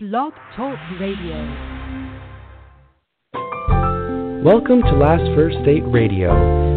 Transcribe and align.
Blog 0.00 0.32
Talk 0.54 0.78
Radio. 1.00 1.34
Welcome 4.44 4.80
to 4.82 4.92
Last 4.92 5.24
First 5.34 5.56
Date 5.64 5.82
Radio, 5.88 6.30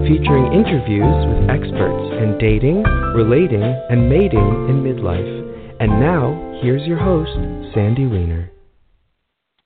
featuring 0.08 0.52
interviews 0.52 1.28
with 1.30 1.48
experts 1.48 2.18
in 2.18 2.40
dating, 2.40 2.82
relating, 3.14 3.62
and 3.62 4.10
mating 4.10 4.40
in 4.40 4.82
midlife. 4.82 5.78
And 5.80 6.00
now, 6.00 6.60
here's 6.64 6.82
your 6.88 6.98
host, 6.98 7.30
Sandy 7.76 8.08
Weiner. 8.08 8.50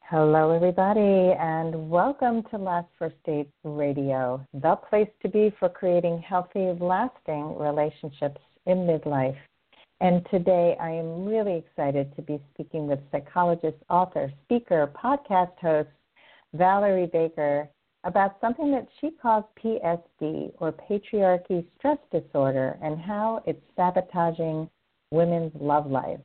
Hello, 0.02 0.52
everybody, 0.52 1.34
and 1.40 1.90
welcome 1.90 2.44
to 2.52 2.58
Last 2.58 2.90
First 3.00 3.16
Date 3.26 3.48
Radio, 3.64 4.46
the 4.54 4.76
place 4.76 5.08
to 5.22 5.30
be 5.30 5.56
for 5.58 5.70
creating 5.70 6.20
healthy, 6.20 6.74
lasting 6.78 7.58
relationships 7.58 8.42
in 8.66 8.80
midlife. 8.80 9.38
And 10.02 10.26
today 10.30 10.76
I 10.80 10.90
am 10.90 11.26
really 11.26 11.56
excited 11.56 12.14
to 12.16 12.22
be 12.22 12.42
speaking 12.54 12.88
with 12.88 13.00
psychologist, 13.12 13.78
author, 13.90 14.32
speaker, 14.44 14.92
podcast 15.02 15.58
host 15.62 15.90
Valerie 16.54 17.10
Baker 17.12 17.70
about 18.04 18.38
something 18.42 18.72
that 18.72 18.88
she 19.00 19.12
calls 19.22 19.46
PSD 19.64 20.52
or 20.60 20.72
patriarchy 20.72 21.66
stress 21.78 21.98
disorder 22.12 22.78
and 22.84 23.00
how 23.00 23.42
it's 23.48 23.62
sabotaging 23.76 24.70
women's 25.12 25.52
love 25.60 25.90
lives. 25.90 26.22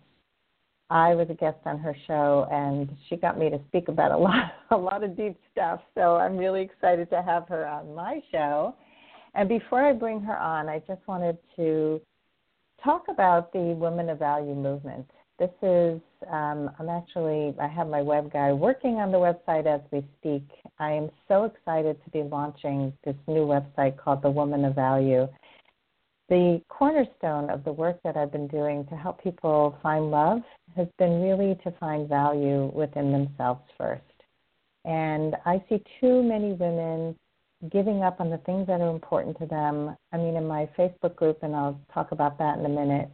I 0.91 1.15
was 1.15 1.29
a 1.31 1.35
guest 1.35 1.59
on 1.65 1.79
her 1.79 1.97
show 2.09 2.49
and 2.51 2.91
she 3.09 3.17
got 3.17 3.39
me 3.39 3.49
to 3.51 3.61
speak 3.69 3.87
about 3.87 4.11
a 4.11 4.17
lot 4.19 4.53
a 4.73 4.77
lot 4.77 5.05
of 5.05 5.17
deep 5.17 5.39
stuff. 5.53 5.81
So 5.95 6.17
I'm 6.17 6.37
really 6.37 6.63
excited 6.63 7.09
to 7.11 7.23
have 7.23 7.47
her 7.49 7.67
on 7.67 7.95
my 7.95 8.21
show. 8.33 8.75
And 9.35 9.49
before 9.49 9.85
I 9.85 9.93
bring 9.93 10.21
her 10.23 10.37
on, 10.37 10.69
I 10.69 10.81
just 10.81 11.07
wanted 11.07 11.39
to 11.55 12.01
talk 12.85 13.05
about 13.09 13.53
the 13.53 13.75
Women 13.79 14.09
of 14.11 14.19
Value 14.19 14.55
movement. 14.55 15.11
This 15.39 15.51
is, 15.63 16.01
um, 16.31 16.71
I'm 16.79 16.89
actually, 16.91 17.55
I 17.59 17.67
have 17.67 17.89
my 17.89 18.03
web 18.03 18.31
guy 18.33 18.53
working 18.53 18.97
on 18.97 19.11
the 19.11 19.19
website 19.19 19.67
as 19.67 19.81
we 19.91 20.05
speak. 20.19 20.45
I 20.79 20.93
am 20.93 21.11
so 21.29 21.45
excited 21.45 21.97
to 22.05 22.11
be 22.11 22.23
launching 22.23 22.93
this 23.05 23.17
new 23.27 23.47
website 23.47 23.97
called 23.97 24.23
The 24.23 24.31
Woman 24.31 24.65
of 24.67 24.75
Value. 24.75 25.29
The 26.29 26.61
cornerstone 26.69 27.51
of 27.51 27.65
the 27.65 27.73
work 27.73 27.99
that 28.05 28.17
I've 28.17 28.31
been 28.31 28.49
doing 28.49 28.87
to 28.87 28.97
help 28.97 29.23
people 29.23 29.79
find 29.83 30.11
love 30.11 30.43
has 30.77 30.89
been 30.99 31.23
really 31.23 31.59
to 31.65 31.73
find 31.81 32.09
value 32.09 32.71
within 32.75 33.11
themselves 33.11 33.63
first. 33.79 34.03
And 34.85 35.37
I 35.47 35.63
see 35.69 35.83
too 36.01 36.23
many 36.23 36.53
women 36.53 37.17
giving 37.71 38.03
up 38.03 38.21
on 38.21 38.31
the 38.31 38.39
things 38.39 38.67
that 38.67 38.81
are 38.81 38.91
important 38.91 39.39
to 39.39 39.47
them. 39.47 39.97
I 40.13 40.17
mean, 40.17 40.37
in 40.37 40.47
my 40.47 40.69
Facebook 40.79 41.17
group, 41.17 41.43
and 41.43 41.55
I'll 41.55 41.81
talk 41.93 42.13
about 42.13 42.39
that 42.39 42.59
in 42.59 42.65
a 42.65 42.69
minute, 42.69 43.11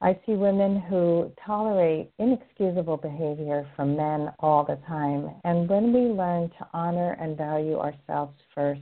I 0.00 0.18
see 0.26 0.32
women 0.32 0.80
who 0.80 1.30
tolerate 1.46 2.10
inexcusable 2.18 2.96
behavior 2.96 3.68
from 3.76 3.96
men 3.96 4.32
all 4.40 4.64
the 4.64 4.78
time. 4.86 5.30
And 5.44 5.68
when 5.68 5.92
we 5.92 6.00
learn 6.12 6.48
to 6.58 6.68
honor 6.72 7.16
and 7.20 7.36
value 7.36 7.78
ourselves 7.78 8.36
first 8.52 8.80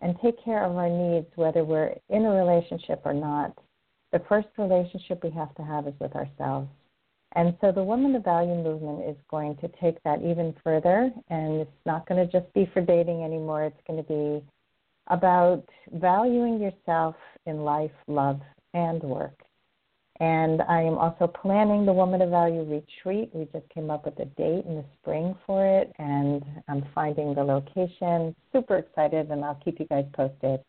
and 0.00 0.16
take 0.20 0.42
care 0.44 0.64
of 0.64 0.76
our 0.76 0.88
needs, 0.88 1.28
whether 1.36 1.64
we're 1.64 1.94
in 2.08 2.24
a 2.24 2.30
relationship 2.30 3.02
or 3.04 3.14
not, 3.14 3.56
the 4.12 4.22
first 4.28 4.48
relationship 4.58 5.22
we 5.22 5.30
have 5.30 5.54
to 5.54 5.62
have 5.62 5.86
is 5.86 5.94
with 6.00 6.14
ourselves. 6.16 6.68
And 7.36 7.54
so 7.60 7.70
the 7.70 7.84
Woman 7.84 8.16
of 8.16 8.24
Value 8.24 8.54
movement 8.54 9.06
is 9.06 9.16
going 9.30 9.56
to 9.58 9.68
take 9.78 10.02
that 10.04 10.22
even 10.22 10.54
further, 10.64 11.12
and 11.28 11.60
it's 11.60 11.70
not 11.84 12.08
going 12.08 12.26
to 12.26 12.32
just 12.32 12.50
be 12.54 12.68
for 12.72 12.80
dating 12.80 13.24
anymore. 13.24 13.64
It's 13.64 13.80
going 13.86 14.02
to 14.02 14.08
be 14.08 14.42
about 15.08 15.62
valuing 15.92 16.58
yourself 16.58 17.14
in 17.44 17.58
life, 17.58 17.92
love, 18.06 18.40
and 18.72 19.02
work. 19.02 19.38
And 20.18 20.62
I 20.62 20.80
am 20.80 20.96
also 20.96 21.26
planning 21.26 21.84
the 21.84 21.92
Woman 21.92 22.22
of 22.22 22.30
Value 22.30 22.62
retreat. 22.62 23.28
We 23.34 23.44
just 23.52 23.68
came 23.68 23.90
up 23.90 24.06
with 24.06 24.18
a 24.18 24.24
date 24.24 24.64
in 24.64 24.76
the 24.76 24.84
spring 24.98 25.36
for 25.46 25.66
it, 25.66 25.92
and 25.98 26.42
I'm 26.68 26.86
finding 26.94 27.34
the 27.34 27.44
location. 27.44 28.34
Super 28.50 28.78
excited, 28.78 29.30
and 29.30 29.44
I'll 29.44 29.60
keep 29.62 29.78
you 29.78 29.84
guys 29.84 30.06
posted. 30.14 30.60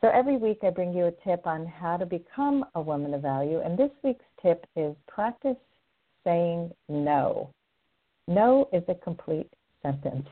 So 0.00 0.10
every 0.12 0.36
week 0.36 0.58
I 0.64 0.70
bring 0.70 0.92
you 0.92 1.06
a 1.06 1.12
tip 1.24 1.46
on 1.46 1.64
how 1.64 1.96
to 1.96 2.06
become 2.06 2.64
a 2.74 2.82
woman 2.82 3.14
of 3.14 3.22
value, 3.22 3.60
and 3.60 3.78
this 3.78 3.92
week's 4.02 4.24
tip 4.42 4.66
is 4.74 4.96
practice 5.06 5.56
saying 6.24 6.72
no. 6.88 7.50
No 8.28 8.68
is 8.72 8.82
a 8.88 8.94
complete 8.94 9.50
sentence. 9.82 10.28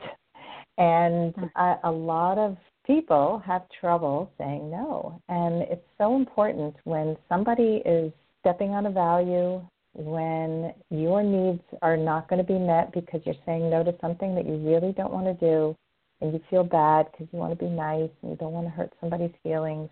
And 0.78 1.34
hmm. 1.34 1.44
a, 1.56 1.78
a 1.84 1.90
lot 1.90 2.38
of 2.38 2.56
people 2.86 3.42
have 3.44 3.62
trouble 3.80 4.30
saying 4.38 4.70
no. 4.70 5.20
And 5.28 5.62
it's 5.62 5.86
so 5.98 6.16
important 6.16 6.74
when 6.84 7.16
somebody 7.28 7.82
is 7.84 8.12
stepping 8.40 8.70
on 8.70 8.86
a 8.86 8.90
value, 8.90 9.60
when 9.94 10.72
your 10.90 11.22
needs 11.22 11.62
are 11.82 11.96
not 11.96 12.28
going 12.28 12.44
to 12.44 12.52
be 12.52 12.58
met 12.58 12.92
because 12.92 13.20
you're 13.24 13.34
saying 13.44 13.68
no 13.70 13.82
to 13.84 13.94
something 14.00 14.34
that 14.34 14.46
you 14.46 14.56
really 14.56 14.92
don't 14.92 15.12
want 15.12 15.26
to 15.26 15.34
do, 15.34 15.76
and 16.20 16.32
you 16.32 16.40
feel 16.48 16.64
bad 16.64 17.06
because 17.10 17.26
you 17.32 17.38
want 17.38 17.56
to 17.56 17.64
be 17.64 17.70
nice 17.70 18.10
and 18.22 18.30
you 18.30 18.36
don't 18.36 18.52
want 18.52 18.66
to 18.66 18.70
hurt 18.70 18.92
somebody's 19.00 19.32
feelings. 19.42 19.88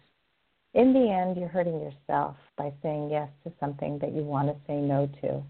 In 0.75 0.93
the 0.93 1.11
end, 1.11 1.37
you're 1.37 1.49
hurting 1.49 1.81
yourself 1.81 2.37
by 2.57 2.73
saying 2.83 3.11
yes 3.11 3.29
to 3.45 3.53
something 3.59 3.99
that 4.01 4.13
you 4.15 4.23
want 4.23 4.49
to 4.49 4.57
say 4.67 4.77
no 4.77 5.09
to. 5.23 5.43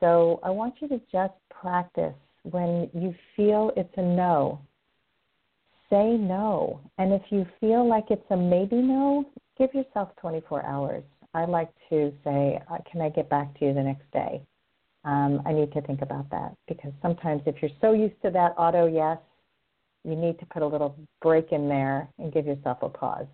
So 0.00 0.40
I 0.42 0.50
want 0.50 0.74
you 0.80 0.88
to 0.88 1.00
just 1.12 1.34
practice 1.50 2.14
when 2.42 2.90
you 2.94 3.14
feel 3.36 3.70
it's 3.76 3.92
a 3.96 4.02
no. 4.02 4.60
Say 5.90 6.16
no. 6.16 6.80
And 6.98 7.12
if 7.12 7.22
you 7.30 7.46
feel 7.60 7.86
like 7.86 8.06
it's 8.10 8.24
a 8.30 8.36
maybe 8.36 8.76
no, 8.76 9.26
give 9.58 9.74
yourself 9.74 10.08
24 10.20 10.64
hours. 10.64 11.04
I 11.34 11.44
like 11.44 11.70
to 11.90 12.12
say, 12.24 12.60
uh, 12.70 12.78
Can 12.90 13.00
I 13.00 13.10
get 13.10 13.28
back 13.28 13.56
to 13.58 13.66
you 13.66 13.74
the 13.74 13.82
next 13.82 14.10
day? 14.12 14.42
Um, 15.04 15.42
I 15.46 15.52
need 15.52 15.72
to 15.72 15.80
think 15.82 16.02
about 16.02 16.28
that 16.30 16.54
because 16.68 16.92
sometimes 17.00 17.42
if 17.46 17.56
you're 17.62 17.70
so 17.80 17.92
used 17.92 18.20
to 18.22 18.30
that 18.30 18.54
auto 18.58 18.86
yes, 18.86 19.18
you 20.04 20.14
need 20.14 20.38
to 20.38 20.46
put 20.46 20.62
a 20.62 20.66
little 20.66 20.96
break 21.22 21.52
in 21.52 21.68
there 21.68 22.08
and 22.18 22.32
give 22.32 22.46
yourself 22.46 22.78
a 22.82 22.88
pause. 22.88 23.26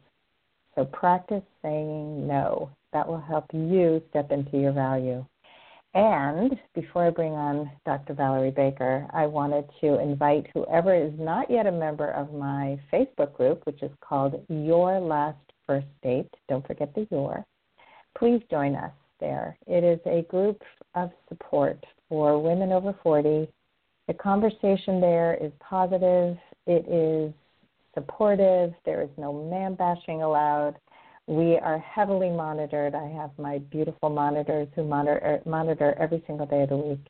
So 0.75 0.85
practice 0.85 1.43
saying 1.63 2.27
no. 2.27 2.71
That 2.93 3.07
will 3.07 3.21
help 3.21 3.47
you 3.53 4.03
step 4.11 4.31
into 4.31 4.59
your 4.59 4.73
value. 4.73 5.25
And 5.97 6.61
before 6.75 7.07
I 7.07 7.11
bring 7.11 7.33
on 7.33 7.71
Dr. 7.87 8.13
Valerie 8.13 8.51
Baker, 8.51 9.09
I 9.15 9.25
wanted 9.25 9.65
to 9.81 9.99
invite 9.99 10.47
whoever 10.53 10.95
is 10.95 11.15
not 11.19 11.51
yet 11.51 11.65
a 11.65 11.73
member 11.73 12.11
of 12.11 12.35
my 12.35 12.79
Facebook 12.93 13.33
group, 13.33 13.63
which 13.65 13.83
is 13.83 13.91
called 14.03 14.45
Your 14.51 15.01
Last 15.01 15.39
First 15.67 15.87
Date. 16.03 16.29
Don't 16.51 16.67
forget 16.67 16.95
the 16.95 17.07
your. 17.11 17.47
Please 18.19 18.43
join 18.51 18.75
us 18.75 18.93
there. 19.21 19.57
It 19.67 19.85
is 19.85 19.99
a 20.05 20.27
group 20.29 20.61
of 20.95 21.13
support 21.31 21.83
for 22.11 22.43
women 22.43 22.73
over 22.73 22.95
40. 23.03 23.49
The 24.07 24.15
conversation 24.15 25.01
there 25.01 25.39
is 25.41 25.51
positive, 25.61 26.37
it 26.67 26.87
is 26.87 27.33
supportive, 27.95 28.75
there 28.85 29.01
is 29.01 29.09
no 29.17 29.33
man 29.33 29.75
bashing 29.75 30.23
allowed. 30.23 30.75
We 31.27 31.59
are 31.59 31.79
heavily 31.79 32.31
monitored. 32.31 32.95
I 32.95 33.09
have 33.09 33.31
my 33.39 33.59
beautiful 33.59 34.11
monitors 34.11 34.69
who 34.75 34.85
monitor, 34.85 35.41
monitor 35.45 35.95
every 35.99 36.23
single 36.27 36.47
day 36.47 36.63
of 36.63 36.69
the 36.69 36.77
week. 36.77 37.07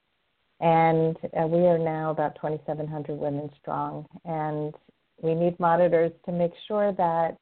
And 0.61 1.17
uh, 1.39 1.47
we 1.47 1.67
are 1.67 1.79
now 1.79 2.11
about 2.11 2.35
2,700 2.37 3.19
women 3.19 3.51
strong. 3.61 4.07
And 4.25 4.75
we 5.21 5.35
need 5.35 5.61
monitors 5.61 6.13
to 6.25 6.33
make 6.33 6.53
sure 6.67 6.93
that 6.93 7.37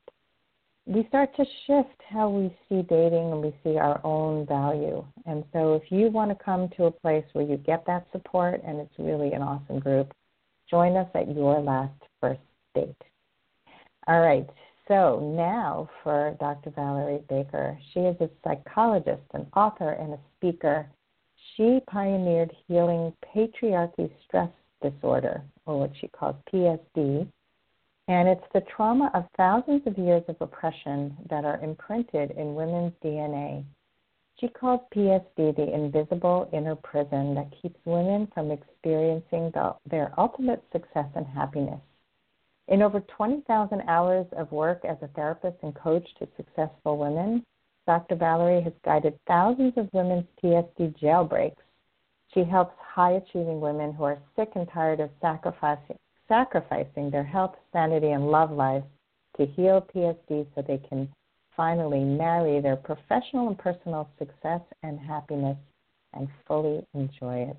we 0.87 1.07
start 1.09 1.35
to 1.37 1.45
shift 1.67 2.01
how 2.11 2.29
we 2.29 2.55
see 2.69 2.83
dating 2.83 3.33
and 3.33 3.41
we 3.41 3.55
see 3.63 3.79
our 3.79 4.01
own 4.05 4.45
value. 4.47 5.05
And 5.27 5.45
so, 5.53 5.75
if 5.75 5.91
you 5.91 6.11
want 6.11 6.31
to 6.31 6.45
come 6.45 6.69
to 6.77 6.85
a 6.85 6.91
place 6.91 7.25
where 7.33 7.47
you 7.47 7.57
get 7.57 7.87
that 7.87 8.07
support 8.13 8.61
and 8.67 8.79
it's 8.79 8.93
really 8.99 9.33
an 9.33 9.43
awesome 9.43 9.79
group, 9.79 10.13
join 10.69 10.97
us 10.97 11.09
at 11.15 11.35
your 11.35 11.61
last 11.61 11.95
first 12.21 12.41
date. 12.75 12.95
All 14.07 14.21
right, 14.21 14.49
so 14.89 15.33
now 15.37 15.89
for 16.03 16.37
Dr. 16.41 16.71
Valerie 16.71 17.23
Baker. 17.29 17.79
She 17.93 18.01
is 18.01 18.17
a 18.21 18.29
psychologist, 18.43 19.23
an 19.33 19.47
author, 19.57 19.91
and 19.93 20.13
a 20.13 20.19
speaker. 20.37 20.87
She 21.57 21.81
pioneered 21.87 22.53
healing 22.67 23.13
patriarchy 23.35 24.11
stress 24.27 24.51
disorder, 24.83 25.43
or 25.67 25.81
what 25.81 25.93
she 26.01 26.09
calls 26.09 26.37
PSD, 26.53 27.27
and 28.09 28.29
it's 28.29 28.45
the 28.53 28.63
trauma 28.77 29.11
of 29.15 29.25
thousands 29.37 29.87
of 29.87 29.97
years 29.97 30.23
of 30.29 30.37
oppression 30.41 31.17
that 31.31 31.45
are 31.45 31.61
imprinted 31.61 32.33
in 32.33 32.55
women's 32.55 32.93
DNA. 33.03 33.65
She 34.39 34.49
calls 34.49 34.81
PSD 34.95 35.57
the 35.57 35.73
invisible 35.73 36.51
inner 36.53 36.75
prison 36.75 37.35
that 37.35 37.55
keeps 37.63 37.79
women 37.87 38.27
from 38.35 38.51
experiencing 38.51 39.51
the, 39.55 39.75
their 39.89 40.13
ultimate 40.19 40.63
success 40.73 41.07
and 41.15 41.27
happiness. 41.27 41.81
In 42.69 42.81
over 42.81 43.01
20,000 43.01 43.83
hours 43.83 44.27
of 44.33 44.51
work 44.51 44.85
as 44.85 44.97
a 45.03 45.09
therapist 45.09 45.57
and 45.63 45.75
coach 45.75 46.07
to 46.19 46.29
successful 46.37 46.97
women, 46.97 47.45
Dr. 47.87 48.15
Valerie 48.15 48.63
has 48.63 48.73
guided 48.85 49.19
thousands 49.27 49.75
of 49.77 49.93
women's 49.93 50.27
PSD 50.43 50.99
jailbreaks. 50.99 51.63
She 52.33 52.43
helps 52.43 52.75
high 52.81 53.13
achieving 53.13 53.61
women 53.61 53.93
who 53.93 54.05
are 54.05 54.19
sick 54.35 54.53
and 54.55 54.67
tired 54.71 55.01
of 55.01 55.11
sacrificing, 55.21 55.99
sacrificing 56.27 57.11
their 57.11 57.23
health, 57.23 57.55
sanity, 57.73 58.13
and 58.13 58.31
love 58.31 58.51
lives 58.51 58.87
to 59.37 59.45
heal 59.45 59.87
PSD 59.95 60.47
so 60.55 60.63
they 60.63 60.79
can 60.89 61.13
finally 61.55 62.03
marry 62.03 62.61
their 62.61 62.77
professional 62.77 63.49
and 63.49 63.59
personal 63.59 64.09
success 64.19 64.63
and 64.83 64.99
happiness 64.99 65.59
and 66.15 66.29
fully 66.47 66.87
enjoy 66.95 67.41
it. 67.51 67.57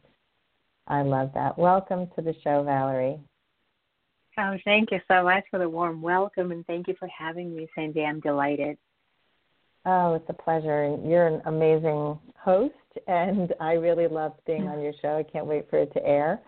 I 0.87 1.03
love 1.03 1.31
that. 1.35 1.57
Welcome 1.57 2.09
to 2.15 2.21
the 2.21 2.35
show, 2.43 2.63
Valerie. 2.63 3.19
Oh, 4.37 4.57
thank 4.65 4.91
you 4.91 4.99
so 5.07 5.23
much 5.23 5.45
for 5.49 5.59
the 5.59 5.69
warm 5.69 6.01
welcome 6.01 6.51
and 6.51 6.65
thank 6.67 6.87
you 6.87 6.95
for 6.99 7.07
having 7.07 7.55
me, 7.55 7.67
Sandy. 7.73 8.03
I'm 8.03 8.19
delighted. 8.19 8.77
Oh, 9.85 10.15
it's 10.15 10.29
a 10.29 10.33
pleasure. 10.33 10.97
You're 11.05 11.27
an 11.27 11.41
amazing 11.45 12.17
host, 12.37 12.73
and 13.07 13.53
I 13.61 13.73
really 13.73 14.07
love 14.07 14.33
being 14.45 14.67
on 14.67 14.81
your 14.81 14.93
show. 15.01 15.17
I 15.17 15.23
can't 15.23 15.45
wait 15.45 15.69
for 15.69 15.77
it 15.77 15.93
to 15.93 16.05
air 16.05 16.41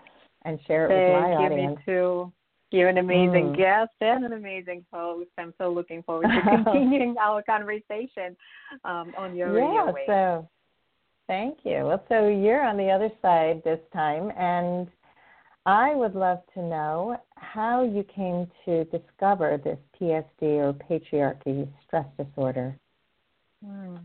and 0.43 0.59
share 0.67 0.85
it 0.85 0.89
Thank 0.89 1.07
with 1.07 1.21
my 1.21 1.29
you, 1.31 1.35
audience. 1.37 1.77
Me 1.77 1.83
too. 1.85 2.33
You're 2.71 2.89
an 2.89 2.97
amazing 2.97 3.53
Mm. 3.53 3.57
guest 3.57 3.93
and 4.01 4.25
an 4.25 4.33
amazing 4.33 4.85
host. 4.91 5.29
I'm 5.37 5.53
so 5.57 5.71
looking 5.71 6.03
forward 6.03 6.27
to 6.27 6.41
continuing 6.63 7.15
our 7.17 7.41
conversation 7.43 8.35
um, 8.83 9.13
on 9.17 9.35
your 9.35 9.53
yeah, 9.53 9.83
radio 9.83 9.93
wave. 9.93 10.07
so 10.07 10.49
thank 11.27 11.59
you. 11.63 11.85
Well, 11.85 12.03
so 12.09 12.27
you're 12.27 12.63
on 12.63 12.75
the 12.75 12.89
other 12.89 13.09
side 13.21 13.61
this 13.63 13.79
time, 13.93 14.31
and 14.37 14.87
I 15.67 15.93
would 15.93 16.15
love 16.15 16.39
to 16.53 16.61
know 16.61 17.17
how 17.35 17.83
you 17.83 18.03
came 18.03 18.49
to 18.63 18.85
discover 18.85 19.59
this 19.61 19.77
PSD 19.99 20.41
or 20.41 20.73
patriarchy 20.73 21.67
stress 21.85 22.05
disorder. 22.17 22.73
Hmm. 23.61 23.97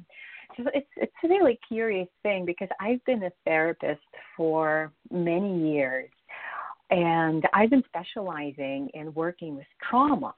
So 0.56 0.64
it's 0.74 0.88
it's 0.96 1.12
a 1.24 1.28
really 1.28 1.60
curious 1.66 2.08
thing 2.24 2.44
because 2.44 2.68
I've 2.80 3.02
been 3.04 3.22
a 3.22 3.30
therapist 3.44 4.00
for 4.36 4.92
many 5.12 5.72
years, 5.72 6.10
and 6.90 7.46
I've 7.54 7.70
been 7.70 7.84
specializing 7.86 8.90
in 8.94 9.14
working 9.14 9.56
with 9.56 9.66
trauma. 9.88 10.34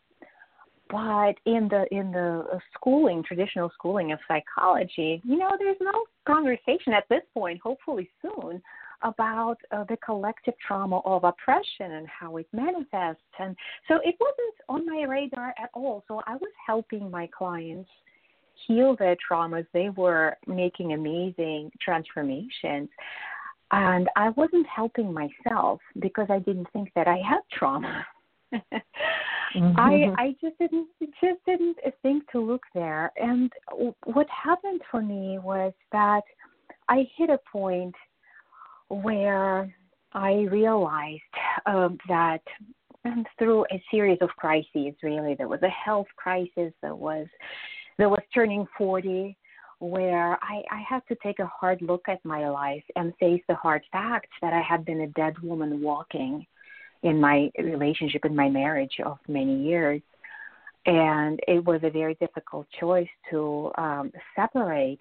But 0.90 1.36
in 1.46 1.68
the 1.70 1.86
in 1.90 2.12
the 2.12 2.44
uh, 2.52 2.58
schooling, 2.74 3.22
traditional 3.22 3.70
schooling 3.72 4.12
of 4.12 4.18
psychology, 4.28 5.22
you 5.24 5.38
know, 5.38 5.52
there's 5.58 5.78
no 5.80 6.04
conversation 6.26 6.92
at 6.92 7.08
this 7.08 7.22
point. 7.32 7.62
Hopefully 7.62 8.10
soon 8.20 8.60
about 9.02 9.56
uh, 9.70 9.84
the 9.84 9.96
collective 9.98 10.54
trauma 10.66 11.00
of 11.04 11.24
oppression 11.24 11.92
and 11.92 12.08
how 12.08 12.36
it 12.36 12.46
manifests. 12.52 13.22
And 13.38 13.56
so 13.88 13.96
it 14.04 14.16
wasn't 14.20 14.54
on 14.68 14.86
my 14.86 15.04
radar 15.04 15.54
at 15.62 15.70
all. 15.74 16.04
So 16.08 16.22
I 16.26 16.34
was 16.34 16.50
helping 16.66 17.10
my 17.10 17.28
clients 17.36 17.90
heal 18.66 18.96
their 18.96 19.16
traumas. 19.16 19.66
They 19.72 19.90
were 19.90 20.36
making 20.46 20.92
amazing 20.92 21.70
transformations. 21.80 22.88
And 23.72 24.08
I 24.16 24.30
wasn't 24.30 24.66
helping 24.66 25.12
myself 25.12 25.80
because 26.00 26.28
I 26.30 26.38
didn't 26.38 26.68
think 26.72 26.90
that 26.94 27.08
I 27.08 27.16
had 27.16 27.40
trauma. 27.52 28.06
I 29.54 30.12
I 30.18 30.36
just 30.40 30.58
didn't 30.58 30.88
just 31.00 31.44
didn't 31.46 31.78
think 32.02 32.30
to 32.32 32.40
look 32.40 32.62
there. 32.74 33.12
And 33.16 33.52
what 34.04 34.26
happened 34.28 34.80
for 34.90 35.02
me 35.02 35.38
was 35.38 35.72
that 35.92 36.22
I 36.88 37.06
hit 37.16 37.30
a 37.30 37.38
point 37.50 37.94
where 38.88 39.74
I 40.12 40.46
realized 40.50 41.22
um, 41.66 41.98
that 42.08 42.42
and 43.04 43.26
through 43.38 43.66
a 43.70 43.82
series 43.90 44.18
of 44.22 44.30
crises, 44.30 44.94
really, 45.02 45.34
there 45.34 45.48
was 45.48 45.62
a 45.62 45.68
health 45.68 46.06
crisis, 46.16 46.72
there 46.80 46.94
was 46.94 47.26
there 47.98 48.08
was 48.08 48.22
turning 48.34 48.66
40, 48.76 49.36
where 49.78 50.38
I, 50.42 50.62
I 50.70 50.82
had 50.88 51.02
to 51.08 51.16
take 51.22 51.38
a 51.38 51.46
hard 51.46 51.80
look 51.82 52.08
at 52.08 52.24
my 52.24 52.48
life 52.48 52.82
and 52.96 53.12
face 53.20 53.42
the 53.48 53.54
hard 53.54 53.82
facts 53.92 54.30
that 54.42 54.52
I 54.52 54.60
had 54.60 54.84
been 54.84 55.02
a 55.02 55.06
dead 55.08 55.38
woman 55.40 55.80
walking 55.80 56.46
in 57.02 57.20
my 57.20 57.50
relationship, 57.58 58.24
in 58.24 58.34
my 58.34 58.48
marriage 58.48 58.96
of 59.04 59.18
many 59.28 59.62
years. 59.62 60.00
And 60.86 61.38
it 61.46 61.64
was 61.64 61.80
a 61.82 61.90
very 61.90 62.14
difficult 62.14 62.66
choice 62.80 63.08
to 63.30 63.70
um, 63.76 64.12
separate. 64.34 65.00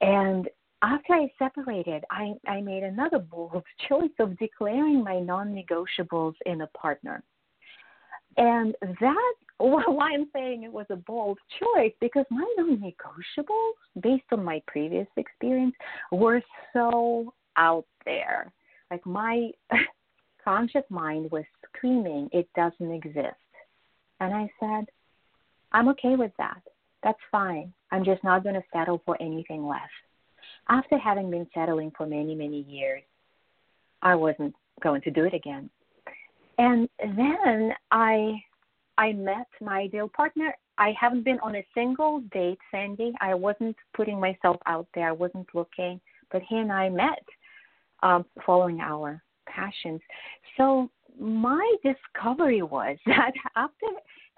And 0.00 0.48
after 0.82 1.14
I 1.14 1.30
separated, 1.38 2.04
I, 2.10 2.34
I 2.46 2.60
made 2.60 2.82
another 2.82 3.18
bold 3.18 3.62
choice 3.88 4.10
of 4.18 4.38
declaring 4.38 5.02
my 5.02 5.20
non 5.20 5.54
negotiables 5.54 6.34
in 6.46 6.60
a 6.60 6.66
partner. 6.68 7.22
And 8.36 8.74
that, 9.00 9.34
why 9.58 10.12
I'm 10.12 10.28
saying 10.32 10.62
it 10.62 10.72
was 10.72 10.86
a 10.90 10.96
bold 10.96 11.38
choice, 11.58 11.92
because 12.00 12.24
my 12.30 12.46
non 12.56 12.76
negotiables, 12.78 14.02
based 14.02 14.24
on 14.32 14.44
my 14.44 14.62
previous 14.66 15.08
experience, 15.16 15.74
were 16.12 16.42
so 16.72 17.34
out 17.56 17.86
there. 18.04 18.52
Like 18.90 19.04
my 19.04 19.50
conscious 20.44 20.84
mind 20.90 21.30
was 21.30 21.44
screaming, 21.74 22.28
it 22.32 22.48
doesn't 22.54 22.92
exist. 22.92 23.34
And 24.20 24.32
I 24.32 24.50
said, 24.60 24.86
I'm 25.72 25.88
okay 25.88 26.16
with 26.16 26.32
that. 26.38 26.60
That's 27.02 27.18
fine. 27.30 27.72
I'm 27.92 28.04
just 28.04 28.24
not 28.24 28.42
going 28.42 28.54
to 28.54 28.62
settle 28.72 29.02
for 29.04 29.20
anything 29.20 29.66
less 29.66 29.80
after 30.68 30.98
having 30.98 31.30
been 31.30 31.46
settling 31.54 31.92
for 31.96 32.06
many, 32.06 32.34
many 32.34 32.62
years, 32.62 33.02
I 34.02 34.14
wasn't 34.14 34.54
going 34.82 35.00
to 35.02 35.10
do 35.10 35.24
it 35.24 35.34
again. 35.34 35.70
And 36.58 36.88
then 36.98 37.72
I 37.90 38.42
I 38.96 39.12
met 39.12 39.46
my 39.60 39.80
ideal 39.80 40.10
partner. 40.14 40.54
I 40.76 40.92
haven't 41.00 41.24
been 41.24 41.38
on 41.40 41.54
a 41.56 41.66
single 41.74 42.20
date, 42.32 42.58
Sandy. 42.70 43.12
I 43.20 43.34
wasn't 43.34 43.76
putting 43.96 44.20
myself 44.20 44.56
out 44.66 44.88
there. 44.94 45.08
I 45.08 45.12
wasn't 45.12 45.46
looking, 45.54 46.00
but 46.32 46.42
he 46.48 46.56
and 46.56 46.72
I 46.72 46.88
met 46.88 47.22
um, 48.02 48.24
following 48.44 48.80
our 48.80 49.22
passions. 49.46 50.00
So 50.56 50.90
my 51.18 51.76
discovery 51.84 52.62
was 52.62 52.96
that 53.06 53.32
after 53.56 53.86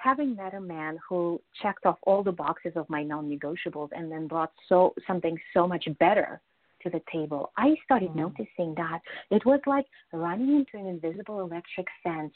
having 0.01 0.35
met 0.35 0.55
a 0.55 0.61
man 0.61 0.99
who 1.07 1.41
checked 1.63 1.85
off 1.85 1.99
all 2.03 2.23
the 2.23 2.33
boxes 2.33 2.73
of 2.75 2.89
my 2.89 3.03
non-negotiables 3.03 3.91
and 3.93 4.11
then 4.11 4.27
brought 4.27 4.53
so 4.69 4.95
something 5.07 5.39
so 5.53 5.69
much 5.69 5.87
better 5.99 6.41
to 6.83 6.89
the 6.89 7.03
table, 7.13 7.53
I 7.59 7.75
started 7.85 8.11
Mm-hmm. 8.11 8.21
noticing 8.21 8.75
that 8.77 9.01
it 9.31 9.45
was 9.45 9.61
like 9.67 9.85
running 10.13 10.57
into 10.57 10.79
an 10.79 10.87
invisible 10.87 11.41
electric 11.41 11.87
fence 12.03 12.33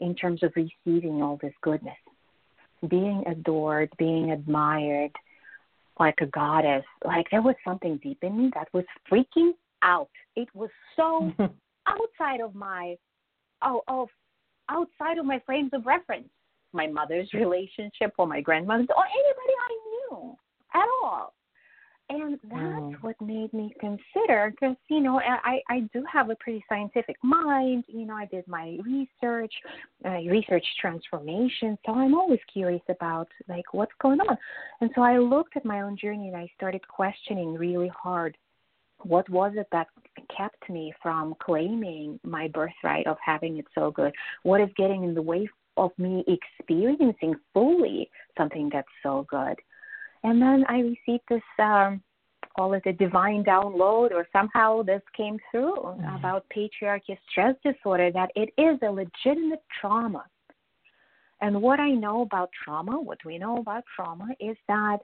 in 0.00 0.14
terms 0.14 0.42
of 0.42 0.52
receiving 0.56 1.22
all 1.22 1.38
this 1.42 1.52
goodness, 1.60 1.98
being 2.88 3.22
adored, 3.26 3.90
being 3.98 4.30
admired 4.30 5.12
like 6.00 6.16
a 6.22 6.26
goddess. 6.26 6.84
Like 7.04 7.26
there 7.30 7.42
was 7.42 7.56
something 7.62 8.00
deep 8.02 8.18
in 8.22 8.38
me 8.38 8.50
that 8.54 8.68
was 8.72 8.84
freaking 9.10 9.52
out. 9.82 10.08
It 10.34 10.48
was 10.54 10.70
so 10.96 11.30
outside 11.86 12.40
of 12.40 12.54
my 12.54 12.96
oh 13.60 13.82
of 13.86 14.08
outside 14.70 15.18
of 15.18 15.26
my 15.26 15.42
frames 15.44 15.70
of 15.74 15.84
reference 15.84 16.28
my 16.72 16.86
mother's 16.86 17.30
relationship 17.34 18.12
or 18.18 18.26
my 18.26 18.40
grandmother's 18.40 18.88
or 18.96 19.04
anybody 19.04 19.54
I 19.68 19.78
knew 19.86 20.36
at 20.74 20.86
all. 21.02 21.34
And 22.08 22.38
that's 22.50 22.62
Mm. 22.62 23.02
what 23.02 23.18
made 23.22 23.52
me 23.54 23.72
consider, 23.80 24.50
because 24.50 24.76
you 24.88 25.00
know, 25.00 25.20
I 25.20 25.62
I 25.70 25.80
do 25.94 26.04
have 26.12 26.28
a 26.28 26.36
pretty 26.36 26.62
scientific 26.68 27.16
mind. 27.22 27.84
You 27.86 28.04
know, 28.04 28.14
I 28.14 28.26
did 28.26 28.46
my 28.46 28.78
research, 28.84 29.54
I 30.04 30.26
researched 30.28 30.76
transformation, 30.78 31.78
so 31.86 31.94
I'm 31.94 32.14
always 32.14 32.40
curious 32.52 32.82
about 32.88 33.28
like 33.48 33.72
what's 33.72 33.92
going 34.00 34.20
on. 34.20 34.36
And 34.80 34.90
so 34.94 35.00
I 35.00 35.16
looked 35.18 35.56
at 35.56 35.64
my 35.64 35.80
own 35.80 35.96
journey 35.96 36.28
and 36.28 36.36
I 36.36 36.50
started 36.56 36.86
questioning 36.86 37.54
really 37.54 37.88
hard 37.88 38.36
what 39.04 39.28
was 39.28 39.52
it 39.56 39.66
that 39.72 39.88
kept 40.36 40.68
me 40.70 40.92
from 41.02 41.34
claiming 41.40 42.20
my 42.22 42.48
birthright 42.48 43.06
of 43.06 43.16
having 43.24 43.58
it 43.58 43.66
so 43.74 43.90
good? 43.90 44.12
What 44.42 44.60
is 44.60 44.68
getting 44.76 45.04
in 45.04 45.14
the 45.14 45.22
way 45.22 45.48
of 45.76 45.90
me 45.98 46.24
experiencing 46.26 47.34
fully 47.52 48.10
something 48.36 48.70
that's 48.72 48.88
so 49.02 49.26
good? 49.28 49.56
And 50.22 50.40
then 50.40 50.64
I 50.68 50.80
received 50.80 51.24
this, 51.28 51.42
um, 51.58 52.02
call 52.56 52.74
it 52.74 52.82
a 52.86 52.92
divine 52.92 53.44
download, 53.44 54.12
or 54.12 54.26
somehow 54.32 54.82
this 54.82 55.02
came 55.14 55.38
through 55.50 55.76
Mhm. 55.76 56.18
about 56.18 56.48
patriarchy 56.50 57.18
stress 57.28 57.56
disorder 57.62 58.10
that 58.12 58.30
it 58.34 58.52
is 58.56 58.80
a 58.82 58.90
legitimate 58.90 59.62
trauma. 59.80 60.24
And 61.40 61.60
what 61.60 61.80
I 61.80 61.90
know 61.90 62.22
about 62.22 62.50
trauma, 62.52 63.00
what 63.00 63.24
we 63.24 63.36
know 63.36 63.56
about 63.56 63.84
trauma, 63.96 64.28
is 64.38 64.56
that 64.68 65.00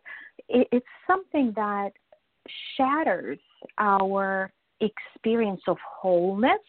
it, 0.49 0.69
it's 0.71 0.87
something 1.07 1.53
that 1.53 1.93
shatters 2.77 3.41
our 3.79 4.53
experience 4.81 5.63
of 5.67 5.79
wholeness 5.81 6.61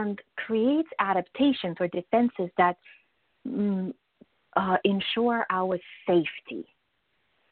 and 0.00 0.20
creates 0.36 0.88
adaptations 0.98 1.76
or 1.80 1.88
defenses 1.88 2.50
that 2.56 2.76
mm, 3.46 3.92
uh, 4.56 4.76
ensure 4.84 5.46
our 5.50 5.78
safety. 6.06 6.66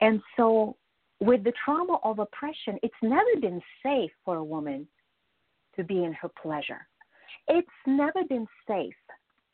And 0.00 0.20
so, 0.36 0.76
with 1.20 1.42
the 1.44 1.52
trauma 1.64 1.98
of 2.04 2.20
oppression, 2.20 2.78
it's 2.82 2.94
never 3.02 3.40
been 3.40 3.60
safe 3.82 4.10
for 4.24 4.36
a 4.36 4.44
woman 4.44 4.86
to 5.76 5.84
be 5.84 6.04
in 6.04 6.12
her 6.12 6.28
pleasure. 6.40 6.86
It's 7.48 7.68
never 7.86 8.24
been 8.28 8.46
safe 8.66 8.94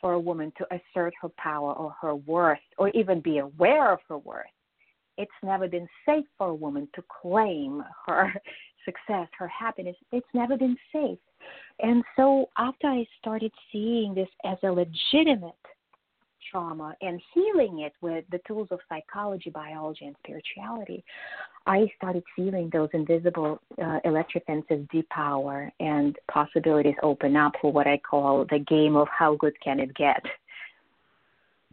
for 0.01 0.13
a 0.13 0.21
woman 0.21 0.53
to 0.59 0.67
assert 0.75 1.15
her 1.23 1.31
power 1.39 1.73
or 1.73 1.95
her 2.01 2.15
worth 2.15 2.59
or 2.77 2.91
even 2.91 3.21
be 3.21 3.39
aware 3.39 3.93
of 3.93 4.01
her 4.09 4.19
worth. 4.19 4.45
It's 5.17 5.31
never 5.43 5.69
been 5.69 5.89
safe 6.05 6.27
for 6.37 6.49
a 6.49 6.55
woman 6.55 6.89
to 6.95 7.05
claim 7.23 7.83
her 8.07 8.35
success, 8.85 9.29
her 9.39 9.49
happiness. 9.49 9.97
It's 10.13 10.27
never 10.35 10.57
been 10.57 10.77
safe. 10.93 11.19
And 11.81 12.03
so 12.17 12.49
after 12.57 12.87
I 12.87 13.07
started 13.21 13.53
seeing 13.73 14.15
this 14.15 14.29
as 14.45 14.59
a 14.63 14.69
legitimate 14.69 15.55
trauma 16.51 16.95
and 17.01 17.21
healing 17.33 17.81
it 17.81 17.93
with 18.01 18.25
the 18.31 18.41
tools 18.47 18.69
of 18.71 18.79
psychology, 18.89 19.51
biology, 19.51 20.07
and 20.07 20.17
spirituality, 20.25 21.05
I 21.67 21.91
started 21.97 22.23
feeling 22.37 22.71
those 22.73 22.91
invisible 22.93 23.61
uh, 23.83 24.01
electric 24.05 24.45
fences 24.47 24.87
depower 24.95 25.71
and 25.81 26.17
possibilities 26.31 26.95
open 27.03 27.37
up 27.37 27.53
for 27.61 27.73
what 27.73 27.87
I 27.87 27.99
call 27.99 28.47
the 28.51 28.59
game 28.59 28.97
of 28.97 29.09
how 29.09 29.37
good 29.37 29.55
can 29.63 29.81
it 29.81 29.95
get. 29.95 30.23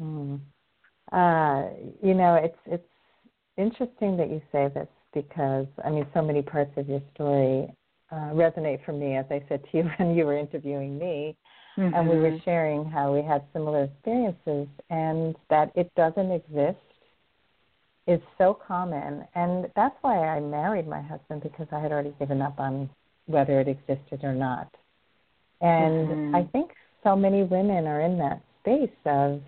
Mm. 0.01 0.39
Uh, 1.11 1.69
you 2.01 2.13
know, 2.13 2.35
it's 2.35 2.57
it's 2.65 2.83
interesting 3.57 4.15
that 4.17 4.29
you 4.29 4.41
say 4.51 4.69
this 4.73 4.87
because 5.13 5.67
I 5.83 5.89
mean, 5.89 6.05
so 6.13 6.21
many 6.21 6.41
parts 6.41 6.71
of 6.77 6.87
your 6.87 7.01
story 7.13 7.67
uh, 8.11 8.31
resonate 8.33 8.83
for 8.85 8.93
me, 8.93 9.15
as 9.15 9.25
I 9.29 9.43
said 9.47 9.63
to 9.71 9.77
you 9.77 9.83
when 9.97 10.15
you 10.15 10.25
were 10.25 10.37
interviewing 10.37 10.97
me, 10.97 11.35
mm-hmm. 11.77 11.93
and 11.93 12.09
we 12.09 12.17
were 12.17 12.31
mm-hmm. 12.31 12.43
sharing 12.43 12.85
how 12.85 13.13
we 13.13 13.21
had 13.21 13.43
similar 13.53 13.85
experiences, 13.85 14.67
and 14.89 15.35
that 15.49 15.71
it 15.75 15.91
doesn't 15.95 16.31
exist 16.31 16.77
is 18.07 18.19
so 18.37 18.57
common, 18.67 19.23
and 19.35 19.67
that's 19.75 19.95
why 20.01 20.17
I 20.17 20.39
married 20.39 20.87
my 20.87 21.01
husband 21.01 21.43
because 21.43 21.67
I 21.71 21.79
had 21.79 21.91
already 21.91 22.13
given 22.19 22.41
up 22.41 22.59
on 22.59 22.89
whether 23.27 23.59
it 23.59 23.67
existed 23.67 24.23
or 24.23 24.33
not. 24.33 24.67
And 25.61 26.07
mm-hmm. 26.07 26.35
I 26.35 26.43
think 26.51 26.71
so 27.03 27.15
many 27.15 27.43
women 27.43 27.85
are 27.85 28.01
in 28.01 28.17
that 28.17 28.41
space 28.61 28.89
of, 29.05 29.41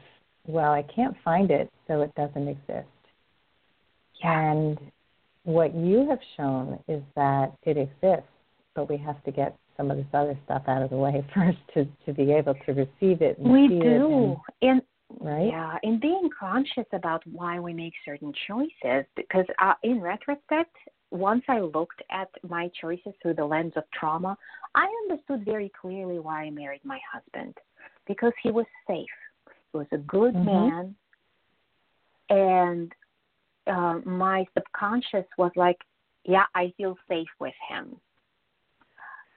well, 0.45 0.71
I 0.71 0.83
can't 0.83 1.15
find 1.23 1.49
it, 1.49 1.69
so 1.87 2.01
it 2.01 2.13
doesn't 2.15 2.47
exist. 2.47 2.87
Yeah. 4.23 4.51
And 4.51 4.77
what 5.43 5.75
you 5.75 6.07
have 6.09 6.19
shown 6.37 6.79
is 6.87 7.01
that 7.15 7.53
it 7.63 7.77
exists, 7.77 8.29
but 8.75 8.89
we 8.89 8.97
have 8.97 9.21
to 9.23 9.31
get 9.31 9.57
some 9.77 9.91
of 9.91 9.97
this 9.97 10.05
other 10.13 10.37
stuff 10.45 10.63
out 10.67 10.81
of 10.81 10.89
the 10.89 10.95
way 10.95 11.23
first 11.33 11.57
to 11.73 11.85
to 12.05 12.13
be 12.13 12.31
able 12.31 12.55
to 12.65 12.73
receive 12.73 13.21
it. 13.21 13.37
we 13.39 13.67
do, 13.67 14.35
and, 14.61 14.81
and 14.81 14.81
right, 15.19 15.47
yeah, 15.47 15.77
and 15.83 15.99
being 15.99 16.29
conscious 16.37 16.85
about 16.93 17.23
why 17.31 17.59
we 17.59 17.73
make 17.73 17.93
certain 18.05 18.33
choices. 18.47 19.05
Because 19.15 19.45
uh, 19.61 19.73
in 19.83 20.01
retrospect, 20.01 20.75
once 21.11 21.43
I 21.47 21.59
looked 21.59 22.01
at 22.09 22.29
my 22.47 22.69
choices 22.79 23.13
through 23.21 23.35
the 23.35 23.45
lens 23.45 23.73
of 23.75 23.83
trauma, 23.97 24.37
I 24.75 24.87
understood 25.03 25.45
very 25.45 25.71
clearly 25.79 26.19
why 26.19 26.43
I 26.43 26.49
married 26.49 26.81
my 26.83 26.99
husband 27.11 27.55
because 28.07 28.33
he 28.41 28.51
was 28.51 28.65
safe. 28.87 29.05
He 29.71 29.77
was 29.77 29.87
a 29.91 29.97
good 29.97 30.33
mm-hmm. 30.33 30.45
man, 30.45 30.95
and 32.29 32.91
uh, 33.67 33.99
my 34.05 34.45
subconscious 34.53 35.25
was 35.37 35.51
like, 35.55 35.77
yeah, 36.25 36.45
I 36.55 36.73
feel 36.77 36.97
safe 37.07 37.27
with 37.39 37.53
him. 37.69 37.97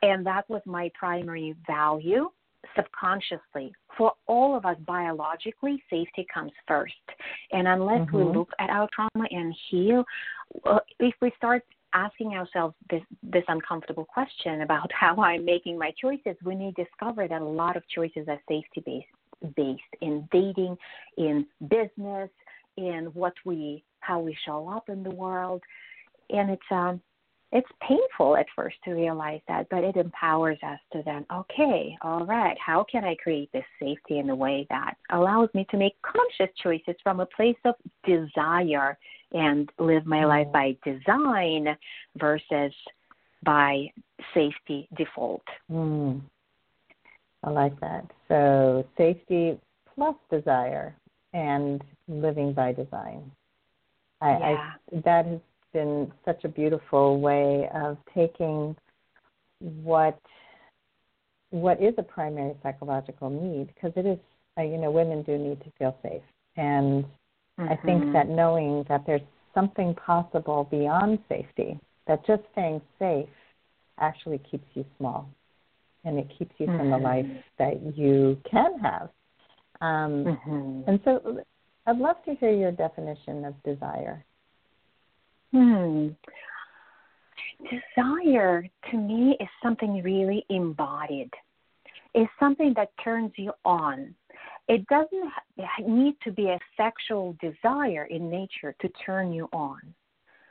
And 0.02 0.26
that 0.26 0.48
was 0.48 0.62
my 0.66 0.90
primary 0.94 1.54
value 1.66 2.28
subconsciously. 2.74 3.72
For 3.96 4.12
all 4.26 4.56
of 4.56 4.64
us 4.66 4.76
biologically, 4.86 5.82
safety 5.88 6.26
comes 6.32 6.52
first. 6.66 6.94
And 7.52 7.66
unless 7.66 8.00
mm-hmm. 8.00 8.16
we 8.16 8.24
look 8.24 8.50
at 8.58 8.70
our 8.70 8.88
trauma 8.94 9.26
and 9.30 9.54
heal, 9.70 10.04
uh, 10.64 10.78
if 10.98 11.14
we 11.20 11.32
start 11.36 11.64
asking 11.94 12.32
ourselves 12.34 12.74
this, 12.90 13.02
this 13.22 13.44
uncomfortable 13.48 14.04
question 14.04 14.62
about 14.62 14.90
how 14.98 15.16
I'm 15.16 15.44
making 15.44 15.78
my 15.78 15.92
choices, 16.00 16.36
we 16.44 16.54
may 16.54 16.72
discover 16.72 17.26
that 17.28 17.40
a 17.40 17.44
lot 17.44 17.76
of 17.76 17.82
choices 17.88 18.26
are 18.28 18.40
safety 18.48 18.82
based, 18.84 19.54
based 19.56 19.82
in 20.00 20.28
dating, 20.32 20.76
in 21.16 21.46
business, 21.68 22.30
in 22.76 23.10
what 23.14 23.32
we 23.44 23.82
how 24.06 24.20
we 24.20 24.36
show 24.44 24.68
up 24.68 24.88
in 24.88 25.02
the 25.02 25.10
world 25.10 25.62
and 26.30 26.50
it's 26.50 26.62
um 26.70 27.00
it's 27.52 27.68
painful 27.86 28.36
at 28.36 28.46
first 28.54 28.76
to 28.84 28.92
realize 28.92 29.40
that 29.48 29.66
but 29.70 29.84
it 29.84 29.96
empowers 29.96 30.58
us 30.66 30.78
to 30.92 31.02
then 31.04 31.24
okay 31.32 31.96
all 32.02 32.24
right 32.26 32.56
how 32.64 32.84
can 32.90 33.04
i 33.04 33.14
create 33.16 33.50
this 33.52 33.64
safety 33.80 34.18
in 34.18 34.30
a 34.30 34.34
way 34.34 34.66
that 34.70 34.94
allows 35.12 35.48
me 35.54 35.66
to 35.70 35.76
make 35.76 35.94
conscious 36.02 36.54
choices 36.62 36.94
from 37.02 37.20
a 37.20 37.26
place 37.26 37.56
of 37.64 37.74
desire 38.04 38.98
and 39.32 39.70
live 39.78 40.06
my 40.06 40.24
life 40.24 40.46
by 40.52 40.76
design 40.84 41.68
versus 42.18 42.72
by 43.44 43.86
safety 44.34 44.88
default 44.96 45.44
mm. 45.70 46.20
i 47.44 47.50
like 47.50 47.78
that 47.80 48.04
so 48.28 48.84
safety 48.96 49.58
plus 49.94 50.14
desire 50.30 50.94
and 51.36 51.82
living 52.08 52.52
by 52.52 52.72
design. 52.72 53.30
I, 54.20 54.30
yeah. 54.30 54.72
I, 54.92 55.00
that 55.04 55.26
has 55.26 55.40
been 55.72 56.12
such 56.24 56.44
a 56.44 56.48
beautiful 56.48 57.20
way 57.20 57.68
of 57.74 57.98
taking 58.14 58.76
what 59.60 60.18
what 61.50 61.80
is 61.82 61.94
a 61.98 62.02
primary 62.02 62.54
psychological 62.62 63.30
need 63.30 63.68
because 63.74 63.92
it 63.96 64.06
is 64.06 64.18
uh, 64.58 64.62
you 64.62 64.78
know 64.78 64.90
women 64.90 65.22
do 65.22 65.38
need 65.38 65.60
to 65.60 65.70
feel 65.78 65.96
safe 66.02 66.22
and 66.56 67.04
mm-hmm. 67.04 67.68
I 67.68 67.76
think 67.84 68.02
mm-hmm. 68.02 68.12
that 68.12 68.28
knowing 68.28 68.84
that 68.88 69.04
there's 69.06 69.22
something 69.54 69.94
possible 69.94 70.66
beyond 70.70 71.18
safety 71.28 71.78
that 72.06 72.26
just 72.26 72.42
staying 72.52 72.80
safe 72.98 73.28
actually 73.98 74.38
keeps 74.50 74.66
you 74.74 74.84
small 74.98 75.28
and 76.04 76.18
it 76.18 76.28
keeps 76.38 76.52
you 76.58 76.66
mm-hmm. 76.66 76.78
from 76.78 76.90
the 76.90 76.98
life 76.98 77.24
mm-hmm. 77.24 77.38
that 77.58 77.96
you 77.96 78.38
can 78.50 78.78
have 78.78 79.10
um, 79.80 80.24
mm-hmm. 80.24 80.88
And 80.88 81.00
so 81.04 81.42
I'd 81.86 81.98
love 81.98 82.16
to 82.24 82.34
hear 82.34 82.52
your 82.52 82.72
definition 82.72 83.44
of 83.44 83.54
desire. 83.62 84.24
Hmm. 85.52 86.08
Desire 87.96 88.68
to 88.90 88.96
me 88.96 89.36
is 89.40 89.48
something 89.62 90.02
really 90.02 90.44
embodied. 90.50 91.30
It's 92.14 92.30
something 92.40 92.72
that 92.76 92.90
turns 93.02 93.32
you 93.36 93.52
on. 93.64 94.14
It 94.68 94.86
doesn't 94.88 95.32
need 95.86 96.16
to 96.24 96.32
be 96.32 96.48
a 96.48 96.58
sexual 96.76 97.36
desire 97.40 98.06
in 98.06 98.28
nature 98.28 98.74
to 98.80 98.88
turn 99.04 99.32
you 99.32 99.48
on. 99.52 99.80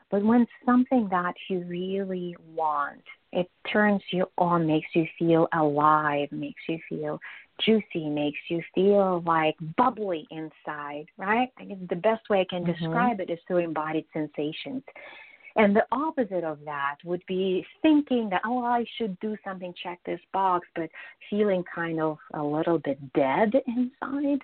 But 0.10 0.24
when 0.24 0.48
something 0.66 1.10
that 1.10 1.34
you 1.50 1.66
really 1.66 2.36
want, 2.54 3.04
it 3.34 3.50
turns 3.72 4.02
you 4.12 4.28
on, 4.38 4.66
makes 4.66 4.88
you 4.94 5.06
feel 5.20 5.48
alive, 5.54 6.32
makes 6.32 6.62
you 6.70 6.80
feel 6.88 7.20
juicy, 7.64 8.10
makes 8.10 8.40
you 8.50 8.62
feel 8.74 9.24
like 9.26 9.56
bubbly 9.78 10.28
inside, 10.32 11.06
right? 11.18 11.50
I 11.58 11.66
guess 11.66 11.78
the 11.90 11.96
best 11.96 12.30
way 12.30 12.42
I 12.42 12.46
can 12.50 12.64
mm-hmm. 12.64 12.72
describe 12.72 13.20
it 13.20 13.30
is 13.30 13.40
through 13.48 13.60
embodied 13.60 14.06
sensations. 14.14 14.84
And 15.58 15.74
the 15.74 15.86
opposite 15.92 16.44
of 16.44 16.60
that 16.66 16.98
would 17.06 17.24
be 17.28 17.66
thinking 17.82 18.30
that, 18.30 18.42
oh, 18.46 18.64
I 18.64 18.86
should 18.98 19.18
do 19.22 19.38
something, 19.46 19.74
check 19.82 20.00
this 20.06 20.20
box, 20.34 20.68
but 20.76 20.90
feeling 21.30 21.64
kind 21.74 22.02
of 22.02 22.18
a 22.34 22.44
little 22.44 22.80
bit 22.80 23.00
dead 23.14 23.54
inside. 23.66 24.40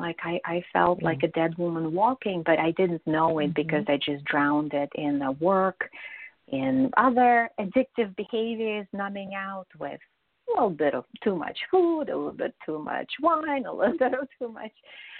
Like 0.00 0.16
I, 0.24 0.40
I 0.44 0.64
felt 0.72 0.98
mm-hmm. 0.98 1.06
like 1.06 1.22
a 1.22 1.28
dead 1.28 1.56
woman 1.56 1.92
walking, 1.92 2.42
but 2.44 2.58
I 2.58 2.72
didn't 2.72 3.06
know 3.06 3.38
it 3.38 3.44
mm-hmm. 3.44 3.52
because 3.54 3.84
I 3.86 3.98
just 4.04 4.24
drowned 4.24 4.74
it 4.74 4.90
in 4.96 5.20
the 5.20 5.32
work, 5.32 5.88
in 6.48 6.90
other 6.96 7.48
addictive 7.60 8.16
behaviors, 8.16 8.86
numbing 8.92 9.34
out 9.36 9.68
with 9.78 10.00
a 10.48 10.52
little 10.52 10.70
bit 10.70 10.94
of 10.94 11.04
too 11.22 11.36
much 11.36 11.58
food, 11.70 12.08
a 12.08 12.16
little 12.16 12.32
bit 12.32 12.54
too 12.64 12.78
much 12.78 13.08
wine, 13.20 13.66
a 13.66 13.72
little 13.72 13.96
bit 13.98 14.14
of 14.14 14.28
too 14.38 14.48
much, 14.48 14.72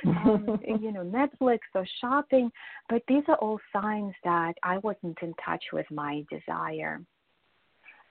um, 0.07 0.61
you 0.81 0.93
know, 0.93 1.05
Netflix 1.05 1.61
or 1.75 1.87
shopping. 2.01 2.51
But 2.89 3.03
these 3.09 3.23
are 3.29 3.37
all 3.37 3.61
signs 3.73 4.15
that 4.25 4.55
I 4.63 4.79
wasn't 4.79 5.19
in 5.23 5.35
touch 5.45 5.63
with 5.73 5.87
my 5.91 6.25
desire. 6.31 7.01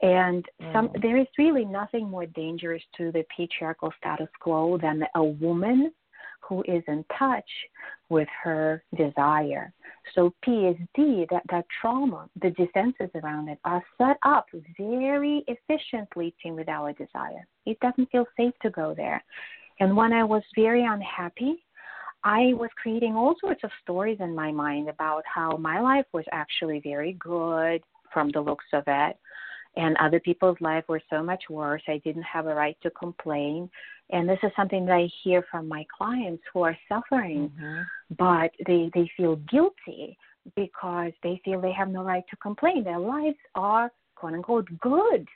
And 0.02 0.46
some, 0.72 0.90
mm. 0.90 1.02
there 1.02 1.18
is 1.18 1.28
really 1.38 1.66
nothing 1.66 2.10
more 2.10 2.26
dangerous 2.26 2.84
to 2.98 3.12
the 3.12 3.26
patriarchal 3.36 3.92
status 3.98 4.30
quo 4.40 4.78
than 4.78 5.04
a 5.16 5.24
woman 5.24 5.92
who 6.40 6.64
is 6.68 6.84
in 6.88 7.04
touch 7.18 7.50
with 8.08 8.28
her 8.44 8.84
desire. 8.96 9.74
So 10.16 10.34
PSD, 10.46 11.28
that, 11.30 11.44
that 11.50 11.66
trauma, 11.82 12.30
the 12.42 12.52
defenses 12.52 13.10
around 13.16 13.50
it 13.50 13.60
are 13.64 13.84
set 13.98 14.18
up 14.24 14.48
very 14.78 15.44
efficiently 15.48 16.34
to 16.44 16.52
with 16.52 16.70
our 16.70 16.94
desire. 16.94 17.46
It 17.66 17.80
doesn't 17.80 18.12
feel 18.12 18.26
safe 18.38 18.54
to 18.62 18.70
go 18.70 18.94
there. 18.96 19.24
And 19.80 19.96
when 19.96 20.14
I 20.14 20.24
was 20.24 20.44
very 20.56 20.86
unhappy, 20.86 21.64
I 22.24 22.54
was 22.54 22.70
creating 22.82 23.16
all 23.16 23.36
sorts 23.40 23.64
of 23.64 23.72
stories 23.82 24.18
in 24.20 24.36
my 24.36 24.52
mind 24.52 24.90
about 24.90 25.24
how 25.26 25.56
my 25.58 25.80
life 25.80 26.06
was 26.12 26.26
actually 26.32 26.82
very 26.84 27.14
good 27.14 27.82
from 28.12 28.30
the 28.32 28.42
looks 28.42 28.66
of 28.74 28.84
it 28.88 29.18
and 29.76 29.96
other 29.98 30.20
people's 30.20 30.58
lives 30.60 30.88
were 30.88 31.02
so 31.10 31.24
much 31.24 31.44
worse. 31.50 31.82
I 31.88 32.02
didn't 32.04 32.24
have 32.24 32.48
a 32.48 32.54
right 32.54 32.78
to 32.82 32.90
complain. 32.92 33.70
And 34.12 34.28
this 34.28 34.40
is 34.44 34.52
something 34.56 34.86
that 34.86 34.94
I 34.94 35.10
hear 35.24 35.46
from 35.52 35.68
my 35.68 35.86
clients 35.96 36.44
who 36.52 36.62
are 36.64 36.78
suffering, 36.88 37.52
mm-hmm. 37.60 37.82
but 38.18 38.52
they, 38.66 38.90
they 38.94 39.10
feel 39.16 39.36
guilty 39.52 40.18
because 40.56 41.12
they 41.22 41.40
feel 41.46 41.62
they 41.62 41.74
have 41.74 41.90
no 41.90 42.04
right 42.04 42.24
to 42.30 42.36
complain. 42.38 42.84
Their 42.84 43.00
lives 43.00 43.38
are, 43.56 43.92
quote 44.16 44.34
unquote, 44.34 44.68
good. 44.80 45.28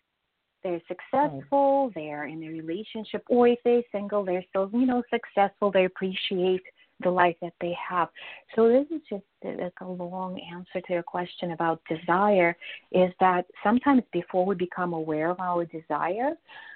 They're 0.64 0.82
successful, 0.88 1.92
they're 1.94 2.26
in 2.26 2.42
a 2.42 2.48
relationship, 2.48 3.24
or 3.28 3.50
if 3.50 3.60
they're 3.66 3.84
single, 3.92 4.24
they're 4.24 4.46
still, 4.50 4.70
you 4.72 4.86
know, 4.86 5.04
successful. 5.12 5.72
They 5.72 5.86
appreciate 5.86 6.64
the 7.04 7.10
life 7.10 7.36
that 7.42 7.54
they 7.60 7.76
have. 7.90 8.08
So 8.56 8.70
this 8.70 8.86
is 8.90 9.02
just 9.10 9.24
like 9.44 9.74
a 9.82 9.86
long 9.86 10.40
answer 10.40 10.86
to 10.86 10.94
your 10.94 11.04
question 11.04 11.52
about 11.52 11.82
desire 11.90 12.56
is 12.92 13.12
that 13.20 13.46
sometimes 13.64 14.04
before 14.14 14.46
we 14.46 14.56
become 14.56 14.94
aware 14.94 15.30
of 15.30 15.40
our 15.40 15.66
desire, 15.66 16.32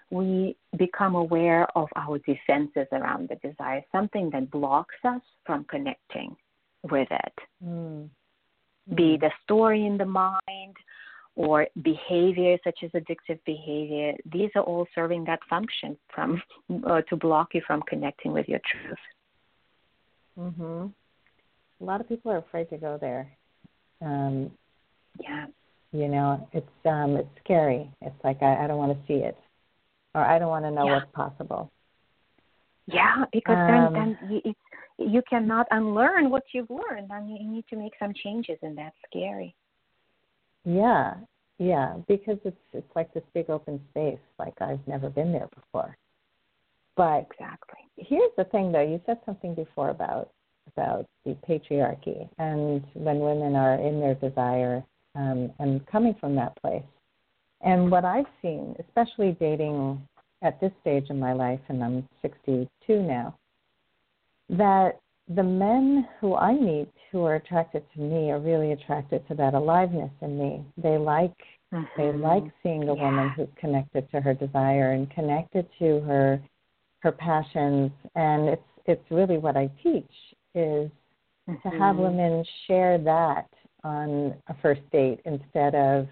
we 0.10 0.56
become 0.78 1.16
aware 1.16 1.68
of 1.78 1.90
our 1.96 2.18
defenses 2.20 2.88
around 2.92 3.30
the 3.30 3.36
desire, 3.48 3.84
something 3.92 4.30
that 4.32 4.50
blocks 4.52 4.96
us 5.04 5.22
from 5.46 5.66
connecting 5.66 6.36
with 6.90 7.08
it. 7.12 7.34
Mm. 7.64 8.10
Be 8.96 9.18
the 9.18 9.32
story 9.44 9.86
in 9.86 9.98
the 9.98 10.06
mind 10.06 10.76
or 11.38 11.68
behavior 11.84 12.58
such 12.64 12.80
as 12.84 12.90
addictive 12.92 13.40
behavior, 13.46 14.14
these 14.32 14.50
are 14.56 14.64
all 14.64 14.88
serving 14.96 15.24
that 15.26 15.40
function 15.50 15.96
from 16.14 16.42
uh, 16.88 17.02
to 17.10 17.16
block 17.16 17.50
you 17.54 17.62
from 17.66 17.82
connecting 17.88 18.34
with 18.34 18.48
your 18.50 18.60
truth. 18.72 18.98
Mhm. 20.38 20.92
A 21.80 21.84
lot 21.84 22.02
of 22.02 22.10
people 22.10 22.32
are 22.32 22.38
afraid 22.38 22.70
to 22.70 22.78
go 22.78 22.98
there. 23.00 23.32
Um, 24.02 24.52
yeah. 25.20 25.46
You 25.92 26.08
know, 26.08 26.48
it's 26.54 26.86
um, 26.86 27.18
it's 27.18 27.30
scary. 27.44 27.90
It's 28.02 28.24
like 28.24 28.42
I, 28.42 28.64
I 28.64 28.68
don't 28.68 28.78
want 28.78 28.98
to 28.98 29.08
see 29.08 29.20
it, 29.24 29.38
or 30.18 30.26
I 30.26 30.40
don't 30.40 30.50
want 30.50 30.66
to 30.66 30.72
know 30.72 30.86
yeah. 30.88 30.94
what's 30.96 31.12
possible. 31.14 31.72
Yeah, 32.88 33.26
because 33.32 33.56
um, 33.56 33.94
then 33.94 33.94
then 33.94 34.32
you, 34.32 34.42
it's, 34.46 34.60
you 34.98 35.22
cannot 35.30 35.68
unlearn 35.72 36.30
what 36.32 36.44
you've 36.54 36.70
learned. 36.70 37.12
and 37.12 37.30
you 37.30 37.48
need 37.48 37.66
to 37.70 37.76
make 37.76 37.94
some 38.00 38.14
changes, 38.24 38.58
and 38.64 38.76
that's 38.78 38.96
scary. 39.10 39.54
Yeah, 40.66 41.14
yeah, 41.60 41.98
because 42.08 42.40
it's 42.44 42.58
it's 42.74 42.96
like 42.96 43.14
this 43.14 43.24
big 43.34 43.50
open 43.50 43.80
space. 43.92 44.20
Like 44.40 44.60
I've 44.60 44.86
never 44.88 45.10
been 45.10 45.32
there 45.32 45.50
before. 45.54 45.96
But 46.96 47.28
exactly. 47.32 47.80
Here's 47.96 48.32
the 48.38 48.46
thing, 48.46 48.72
though. 48.72 48.82
You 48.82 49.00
said 49.06 49.20
something 49.26 49.54
before 49.54 49.90
about 49.90 50.32
about 50.76 51.06
the 51.26 51.38
patriarchy 51.48 52.28
and 52.40 52.84
when 52.94 53.20
women 53.20 53.56
are 53.56 53.76
in 53.76 54.00
their 54.02 54.16
desire 54.16 54.84
um, 55.16 55.52
and 55.60 55.86
coming 55.88 56.16
from 56.20 56.36
that 56.36 56.60
place. 56.62 56.84
And 57.62 57.90
what 57.92 58.06
I've 58.06 58.26
seen, 58.42 58.76
especially 58.80 59.36
dating 59.40 60.02
at 60.42 60.60
this 60.62 60.72
stage 60.82 61.10
in 61.10 61.20
my 61.20 61.34
life, 61.34 61.60
and 61.70 61.84
I'm 61.84 62.08
62 62.22 62.70
now, 62.90 63.36
that 64.50 65.00
the 65.34 65.44
men 65.44 66.08
who 66.20 66.36
I 66.36 66.54
meet 66.54 66.90
who 67.12 67.24
are 67.24 67.36
attracted 67.36 67.84
to 67.94 68.00
me 68.00 68.32
are 68.32 68.40
really 68.40 68.72
attracted 68.72 69.28
to 69.28 69.36
that 69.36 69.54
aliveness 69.54 70.12
in 70.22 70.40
me. 70.40 70.66
They 70.78 70.98
like 70.98 71.36
mm-hmm. 71.74 71.84
they 71.98 72.12
like 72.18 72.44
seeing 72.64 72.84
a 72.84 72.96
yeah. 72.96 73.04
woman 73.04 73.30
who's 73.36 73.48
connected 73.60 74.10
to 74.12 74.22
her 74.22 74.34
desire 74.34 74.94
and 74.94 75.10
connected 75.12 75.68
to 75.80 76.00
her 76.02 76.42
her 77.00 77.12
passions 77.12 77.92
and 78.16 78.48
it's 78.50 78.62
it's 78.86 79.12
really 79.12 79.38
what 79.38 79.58
I 79.58 79.70
teach 79.84 80.06
is 80.56 80.90
mm-hmm. 81.50 81.56
to 81.56 81.70
have 81.78 81.96
mm-hmm. 81.96 82.04
women 82.04 82.46
share 82.68 82.98
that 83.00 83.48
on 83.84 84.34
a 84.48 84.56
first 84.62 84.82
date 84.92 85.20
instead 85.26 85.76
of 85.76 86.08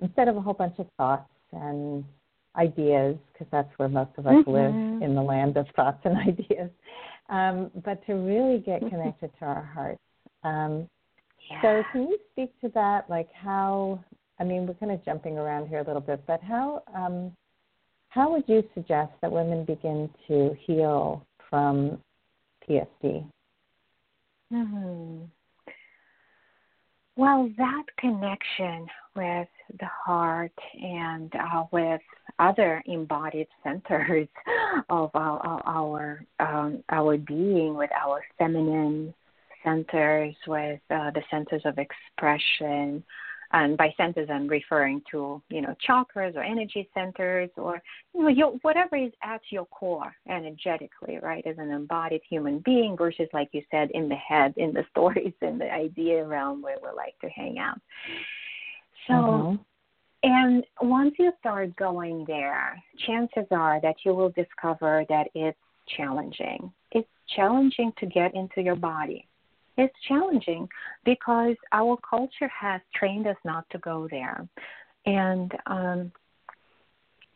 instead 0.00 0.28
of 0.28 0.36
a 0.36 0.40
whole 0.40 0.54
bunch 0.54 0.78
of 0.78 0.86
thoughts 0.96 1.28
and 1.52 2.04
ideas 2.56 3.16
because 3.32 3.46
that's 3.52 3.70
where 3.76 3.88
most 3.88 4.10
of 4.18 4.26
us 4.26 4.34
mm-hmm. 4.34 4.50
live 4.50 5.02
in 5.02 5.14
the 5.14 5.22
land 5.22 5.56
of 5.56 5.66
thoughts 5.76 6.00
and 6.04 6.16
ideas 6.28 6.70
um, 7.28 7.70
but 7.84 8.04
to 8.06 8.14
really 8.14 8.58
get 8.58 8.80
mm-hmm. 8.80 8.88
connected 8.88 9.30
to 9.38 9.44
our 9.44 9.62
hearts. 9.62 10.00
Um, 10.44 10.88
yeah. 11.50 11.62
So, 11.62 11.82
can 11.92 12.02
you 12.02 12.18
speak 12.32 12.58
to 12.60 12.68
that? 12.74 13.08
Like 13.08 13.28
how? 13.32 14.02
I 14.40 14.44
mean, 14.44 14.66
we're 14.66 14.74
kind 14.74 14.92
of 14.92 15.04
jumping 15.04 15.36
around 15.36 15.68
here 15.68 15.80
a 15.80 15.84
little 15.84 16.00
bit, 16.00 16.22
but 16.26 16.42
how? 16.42 16.82
Um, 16.94 17.32
how 18.10 18.30
would 18.32 18.44
you 18.46 18.64
suggest 18.74 19.12
that 19.20 19.30
women 19.30 19.64
begin 19.64 20.08
to 20.28 20.56
heal 20.64 21.24
from 21.50 21.98
PSD? 22.68 23.24
Mm-hmm. 24.52 25.24
Well, 27.16 27.50
that 27.58 27.82
connection 27.98 28.86
with 29.14 29.48
the 29.78 29.86
heart 29.86 30.52
and 30.80 31.32
uh, 31.34 31.64
with 31.70 32.00
other 32.38 32.82
embodied 32.86 33.48
centers 33.62 34.28
of 34.88 35.10
our 35.14 35.62
our 35.66 36.24
um, 36.40 36.82
our 36.90 37.16
being, 37.18 37.74
with 37.74 37.90
our 37.92 38.22
feminine 38.38 39.14
centers, 39.64 40.34
with 40.46 40.80
uh, 40.90 41.10
the 41.10 41.22
centers 41.30 41.62
of 41.64 41.78
expression, 41.78 43.02
and 43.52 43.76
by 43.76 43.92
centers 43.96 44.28
I'm 44.30 44.46
referring 44.46 45.02
to 45.10 45.42
you 45.48 45.60
know 45.60 45.74
chakras 45.86 46.36
or 46.36 46.42
energy 46.42 46.88
centers 46.94 47.50
or 47.56 47.82
you 48.14 48.22
know 48.22 48.28
your, 48.28 48.52
whatever 48.62 48.96
is 48.96 49.12
at 49.22 49.40
your 49.50 49.66
core 49.66 50.14
energetically, 50.28 51.18
right? 51.22 51.46
As 51.46 51.58
an 51.58 51.70
embodied 51.70 52.22
human 52.28 52.60
being 52.60 52.96
versus 52.96 53.28
like 53.32 53.48
you 53.52 53.62
said 53.70 53.90
in 53.92 54.08
the 54.08 54.16
head, 54.16 54.54
in 54.56 54.72
the 54.72 54.84
stories, 54.90 55.34
in 55.42 55.58
the 55.58 55.72
idea 55.72 56.24
realm 56.24 56.62
where 56.62 56.76
we 56.82 56.88
like 56.96 57.18
to 57.20 57.28
hang 57.28 57.58
out. 57.58 57.80
So, 59.08 59.14
mm-hmm. 59.14 59.56
and 60.22 60.64
once 60.82 61.14
you 61.18 61.32
start 61.40 61.74
going 61.76 62.24
there, 62.26 62.80
chances 63.06 63.46
are 63.50 63.80
that 63.80 63.96
you 64.04 64.14
will 64.14 64.30
discover 64.30 65.04
that 65.08 65.28
it's 65.34 65.58
challenging. 65.96 66.72
It's 66.92 67.08
challenging 67.34 67.92
to 67.98 68.06
get 68.06 68.34
into 68.34 68.60
your 68.60 68.76
body. 68.76 69.26
It's 69.76 69.94
challenging 70.06 70.68
because 71.04 71.56
our 71.72 71.96
culture 72.08 72.48
has 72.48 72.80
trained 72.94 73.26
us 73.26 73.36
not 73.44 73.64
to 73.70 73.78
go 73.78 74.08
there. 74.10 74.46
And 75.06 75.52
um, 75.66 76.12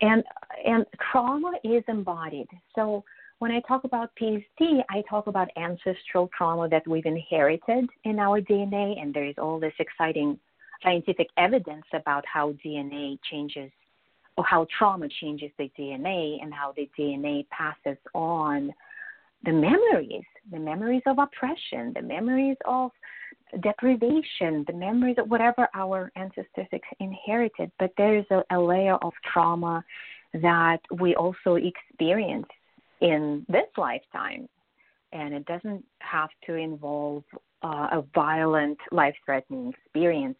and 0.01 0.23
and 0.65 0.85
trauma 1.11 1.53
is 1.63 1.83
embodied. 1.87 2.47
So 2.75 3.03
when 3.39 3.51
I 3.51 3.61
talk 3.61 3.83
about 3.83 4.11
PSD, 4.21 4.83
I 4.89 5.03
talk 5.09 5.27
about 5.27 5.47
ancestral 5.57 6.29
trauma 6.37 6.69
that 6.69 6.87
we've 6.87 7.05
inherited 7.05 7.89
in 8.03 8.19
our 8.19 8.41
DNA, 8.41 9.01
and 9.01 9.13
there 9.13 9.25
is 9.25 9.35
all 9.37 9.59
this 9.59 9.73
exciting 9.79 10.37
scientific 10.83 11.27
evidence 11.37 11.85
about 11.93 12.25
how 12.25 12.53
DNA 12.65 13.17
changes 13.29 13.71
or 14.37 14.43
how 14.43 14.67
trauma 14.77 15.07
changes 15.21 15.51
the 15.57 15.71
DNA 15.77 16.41
and 16.41 16.53
how 16.53 16.73
the 16.75 16.89
DNA 16.97 17.45
passes 17.49 17.97
on 18.13 18.73
the 19.45 19.51
memories, 19.51 20.23
the 20.51 20.59
memories 20.59 21.01
of 21.05 21.19
oppression, 21.19 21.93
the 21.95 22.01
memories 22.01 22.57
of 22.65 22.91
deprivation, 23.61 24.63
the 24.67 24.73
memories 24.73 25.17
of 25.19 25.29
whatever 25.29 25.67
our 25.75 26.11
ancestors 26.15 26.67
inherited. 26.99 27.71
But 27.77 27.91
there 27.97 28.17
is 28.17 28.25
a, 28.31 28.43
a 28.51 28.59
layer 28.59 28.95
of 28.95 29.13
trauma 29.31 29.83
that 30.33 30.79
we 30.99 31.15
also 31.15 31.55
experience 31.55 32.47
in 33.01 33.45
this 33.49 33.67
lifetime. 33.77 34.47
And 35.11 35.33
it 35.33 35.45
doesn't 35.45 35.83
have 35.99 36.29
to 36.47 36.55
involve 36.55 37.23
uh, 37.61 37.87
a 37.91 38.03
violent, 38.15 38.79
life 38.91 39.15
threatening 39.25 39.73
experience 39.73 40.37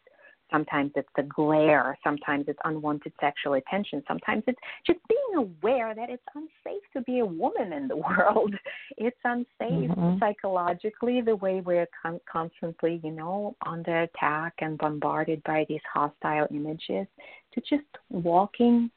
Sometimes 0.52 0.92
it's 0.96 1.10
the 1.16 1.24
glare. 1.24 1.98
Sometimes 2.04 2.46
it's 2.48 2.60
unwanted 2.64 3.14
sexual 3.20 3.54
attention. 3.54 4.04
Sometimes 4.08 4.44
it's 4.48 4.60
just 4.86 5.00
being 5.08 5.48
aware 5.48 5.96
that 5.96 6.10
it's 6.10 6.24
unsafe 6.36 6.84
to 6.94 7.02
be 7.02 7.20
a 7.20 7.26
woman 7.26 7.74
in 7.74 7.88
the 7.88 7.98
world. 8.18 8.54
It's 8.98 9.18
unsafe 9.24 9.48
mm-hmm. 9.60 10.20
psychologically 10.20 11.22
the 11.22 11.36
way 11.36 11.62
we're 11.62 11.88
con- 12.02 12.22
constantly, 12.32 13.02
you 13.04 13.12
know, 13.12 13.56
under 13.66 14.04
attack 14.04 14.54
and 14.60 14.78
bombarded 14.78 15.44
by 15.44 15.66
these 15.68 15.82
hostile 15.92 16.48
images. 16.52 17.08
To 17.54 17.62
just 17.62 17.86
walking, 18.10 18.90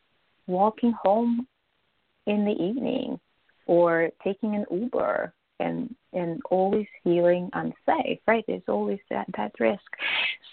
walking 0.47 0.93
home 1.03 1.47
in 2.27 2.45
the 2.45 2.53
evening, 2.53 3.21
or 3.67 4.11
taking 4.25 4.55
an 4.55 4.65
Uber 4.71 5.33
and 5.61 5.95
and 6.13 6.41
always 6.51 6.87
feeling 7.03 7.51
unsafe 7.55 8.19
right 8.27 8.45
there's 8.47 8.63
always 8.69 8.99
that 9.11 9.27
that 9.37 9.53
risk 9.59 9.81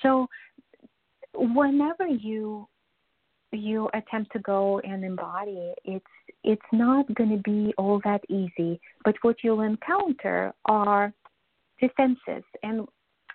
so 0.02 0.28
whenever 1.36 2.08
you 2.08 2.68
you 3.52 3.90
attempt 3.94 4.32
to 4.32 4.40
go 4.40 4.80
and 4.80 5.04
embody 5.06 5.74
it's 5.86 6.06
it's 6.44 6.62
not 6.72 7.06
going 7.14 7.30
to 7.30 7.38
be 7.44 7.72
all 7.78 8.02
that 8.04 8.22
easy 8.30 8.80
but 9.06 9.16
what 9.22 9.36
you'll 9.44 9.62
encounter 9.62 10.52
are 10.66 11.14
defenses 11.80 12.44
and 12.64 12.88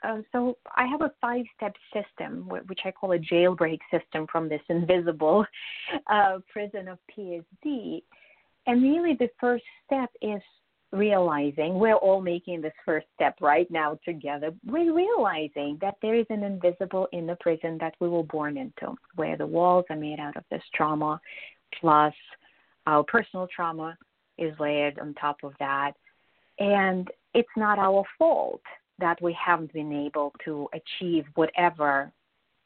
uh, 0.04 0.18
so 0.32 0.56
I 0.76 0.86
have 0.86 1.02
a 1.02 1.12
five 1.20 1.44
step 1.56 1.74
system, 1.92 2.48
which 2.66 2.80
I 2.84 2.90
call 2.92 3.12
a 3.12 3.18
jailbreak 3.18 3.78
system 3.90 4.26
from 4.30 4.48
this 4.48 4.60
invisible 4.68 5.44
uh, 6.06 6.38
prison 6.52 6.88
of 6.88 6.98
PSD. 7.16 8.02
And 8.66 8.82
really, 8.82 9.14
the 9.18 9.30
first 9.40 9.64
step 9.86 10.10
is 10.22 10.42
realizing 10.92 11.78
we're 11.78 11.94
all 11.94 12.20
making 12.20 12.62
this 12.62 12.72
first 12.84 13.06
step 13.14 13.36
right 13.40 13.70
now 13.70 13.98
together. 14.04 14.50
We're 14.66 14.94
realizing 14.94 15.78
that 15.80 15.96
there 16.00 16.14
is 16.14 16.26
an 16.30 16.42
invisible 16.42 17.08
inner 17.12 17.36
prison 17.40 17.76
that 17.80 17.94
we 18.00 18.08
were 18.08 18.22
born 18.22 18.56
into, 18.56 18.94
where 19.16 19.36
the 19.36 19.46
walls 19.46 19.84
are 19.90 19.96
made 19.96 20.18
out 20.18 20.36
of 20.36 20.44
this 20.50 20.62
trauma, 20.74 21.20
plus 21.80 22.14
our 22.86 23.04
personal 23.04 23.46
trauma 23.54 23.98
is 24.38 24.54
layered 24.58 24.98
on 24.98 25.14
top 25.14 25.38
of 25.42 25.52
that. 25.58 25.92
And 26.58 27.08
it's 27.34 27.48
not 27.56 27.78
our 27.78 28.04
fault 28.18 28.62
that 28.98 29.20
we 29.20 29.36
haven't 29.44 29.72
been 29.72 29.92
able 29.92 30.32
to 30.44 30.68
achieve 30.72 31.24
whatever 31.34 32.10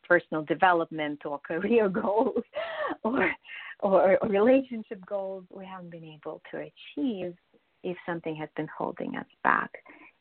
personal 0.08 0.44
development 0.44 1.20
or 1.24 1.38
career 1.40 1.88
goals 2.02 2.42
or, 3.02 3.30
or 3.80 4.18
relationship 4.28 5.04
goals 5.06 5.44
we 5.50 5.64
haven't 5.64 5.90
been 5.90 6.04
able 6.04 6.40
to 6.50 6.58
achieve 6.58 7.35
if 7.83 7.97
something 8.07 8.35
has 8.37 8.49
been 8.57 8.68
holding 8.77 9.16
us 9.16 9.27
back. 9.45 9.71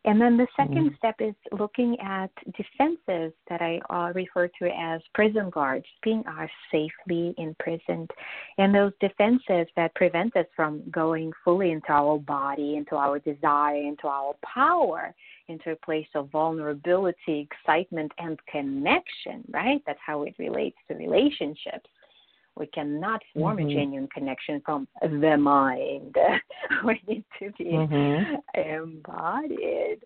And 0.04 0.20
then 0.20 0.36
the 0.36 0.48
2nd 0.58 0.72
Mm-hmm. 0.72 0.96
step 0.98 1.16
is 1.20 1.36
looking 1.52 1.96
at 2.00 2.32
defenses 2.58 3.34
that 3.50 3.62
I 3.62 3.80
uh, 3.90 4.12
refer 4.14 4.48
to 4.48 4.66
as 4.76 5.00
prison 5.14 5.52
guards, 5.52 5.86
being 6.02 6.24
are 6.26 6.50
safely 6.72 7.36
imprisoned. 7.38 8.10
And 8.58 8.74
those 8.74 8.94
defenses 9.00 9.68
that 9.76 9.94
prevent 9.94 10.36
us 10.36 10.48
from 10.56 10.82
going 10.90 11.32
fully 11.44 11.72
into 11.72 11.92
our 11.92 12.18
body, 12.18 12.78
into 12.78 12.96
our 12.96 13.20
desire, 13.20 13.76
into 13.76 14.08
our 14.08 14.34
power, 14.44 15.14
into 15.48 15.72
a 15.72 15.76
place 15.76 16.08
of 16.16 16.32
vulnerability, 16.32 17.48
excitement, 17.52 18.12
and 18.18 18.40
connection, 18.52 19.44
right? 19.52 19.84
That's 19.86 20.00
how 20.04 20.24
it 20.24 20.34
relates 20.40 20.78
to 20.88 20.96
relationships. 20.96 21.90
We 22.58 22.68
cannot 22.68 23.22
form 23.34 23.58
Mhm. 23.58 23.72
a 23.72 23.74
genuine 23.74 24.08
connection 24.10 24.62
from 24.62 24.88
the 25.02 25.38
mind. 25.38 26.16
we 26.86 27.02
need 27.08 27.26
to 27.40 27.52
be 27.52 27.66
Mhm. 27.66 28.42
embodied. 28.56 30.04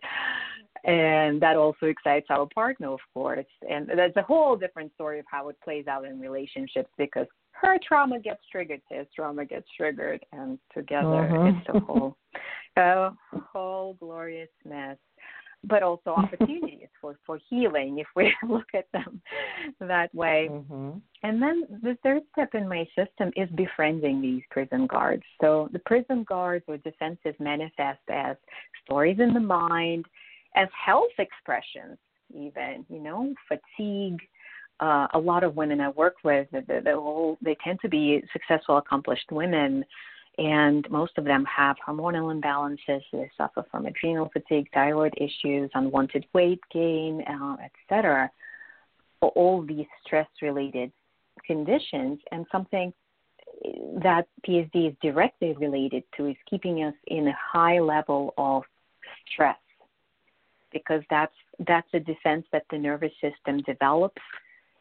And 0.84 1.41
that 1.41 1.58
also 1.58 1.88
excites 1.88 2.27
our 2.29 2.45
partner, 2.53 2.89
of 2.89 3.01
course. 3.13 3.47
And 3.67 3.89
that's 3.89 4.15
a 4.17 4.21
whole 4.21 4.55
different 4.55 4.93
story 4.93 5.17
of 5.19 5.25
how 5.27 5.49
it 5.49 5.60
plays 5.62 5.88
out 5.88 6.05
in 6.05 6.19
relationships 6.19 6.91
because 6.97 7.27
her 7.53 7.79
trauma 7.79 8.19
gets 8.19 8.45
triggered, 8.51 8.81
his 8.89 9.08
trauma 9.15 9.45
gets 9.45 9.67
triggered, 9.71 10.23
and 10.31 10.60
together 10.73 11.29
Mhm. 11.31 11.58
it's 11.60 11.69
a 11.69 11.79
whole, 11.79 12.17
a 12.75 13.12
whole 13.51 13.93
glorious 13.95 14.51
mess. 14.63 14.97
But 15.67 15.84
also 15.84 16.10
opportunities 16.17 16.88
for, 17.01 17.17
for 17.25 17.39
healing 17.49 17.99
if 17.99 18.08
we 18.15 18.34
look 18.47 18.67
at 18.73 18.91
them 18.91 19.21
that 19.80 20.13
way. 20.13 20.49
Mhm. 20.51 21.01
And 21.23 21.41
then 21.41 21.63
the 21.82 21.97
third 22.04 22.21
step 22.32 22.54
in 22.54 22.67
my 22.67 22.88
system 22.95 23.32
is 23.36 23.49
befriending 23.56 24.21
these 24.21 24.43
prison 24.51 24.86
guards. 24.86 25.23
So 25.41 25.69
the 25.73 25.80
prison 25.80 26.23
guards 26.23 26.65
or 26.67 26.78
defenses 26.78 27.34
manifest 27.39 28.01
as 28.10 28.38
stories 28.84 29.19
in 29.19 29.34
the 29.34 29.39
mind, 29.39 30.06
as 30.56 30.67
health 30.86 31.12
expressions, 31.17 31.97
even, 32.34 32.86
you 32.89 32.99
know, 32.99 33.34
fatigue. 33.47 34.19
Uh, 34.82 35.08
a 35.13 35.19
lot 35.19 35.43
of 35.43 35.56
women 35.56 35.80
I 35.80 35.89
work 35.89 36.15
with, 36.23 36.47
the, 36.51 36.62
the, 36.67 36.82
the 36.84 36.93
whole, 36.93 37.38
they 37.41 37.56
tend 37.63 37.80
to 37.82 37.89
be 37.89 38.21
successful, 38.34 38.78
accomplished 38.78 39.32
women, 39.32 39.86
and 40.38 40.89
most 40.89 41.17
of 41.17 41.24
them 41.24 41.45
have 41.45 41.78
hormonal 41.86 42.34
imbalances. 42.34 43.02
They 43.12 43.30
suffer 43.38 43.65
from 43.71 43.86
adrenal 43.86 44.30
fatigue, 44.34 44.67
thyroid 44.74 45.13
issues, 45.17 45.69
unwanted 45.74 46.26
weight 46.34 46.60
gain, 46.71 47.24
uh, 47.28 47.58
etc. 47.63 48.30
All 49.21 49.62
these 49.65 49.88
stress-related 50.06 50.91
conditions, 51.48 52.19
and 52.32 52.45
something 52.52 52.93
that 54.04 54.28
PSD 54.48 54.89
is 54.89 54.95
directly 55.02 55.54
related 55.54 56.04
to 56.17 56.28
is 56.28 56.36
keeping 56.50 56.84
us 56.84 56.93
in 57.08 57.28
a 57.28 57.38
high 57.39 57.80
level 57.80 58.34
of 58.38 58.63
stress, 59.32 59.58
because 60.74 61.02
that's 61.10 61.34
that's 61.65 61.88
a 61.93 62.00
defense 62.00 62.45
that 62.52 62.65
the 62.69 62.78
nervous 62.78 63.13
system 63.21 63.62
develops 63.62 64.21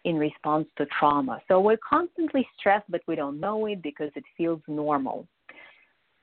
in 0.05 0.17
response 0.17 0.67
to 0.77 0.87
trauma. 0.99 1.41
So 1.49 1.61
we're 1.61 1.79
constantly 1.89 2.47
stressed, 2.59 2.91
but 2.91 3.03
we 3.07 3.15
don't 3.15 3.41
know 3.41 3.67
it 3.67 3.83
because 3.83 4.11
it 4.17 4.25
feels 4.37 4.61
normal. 4.67 5.27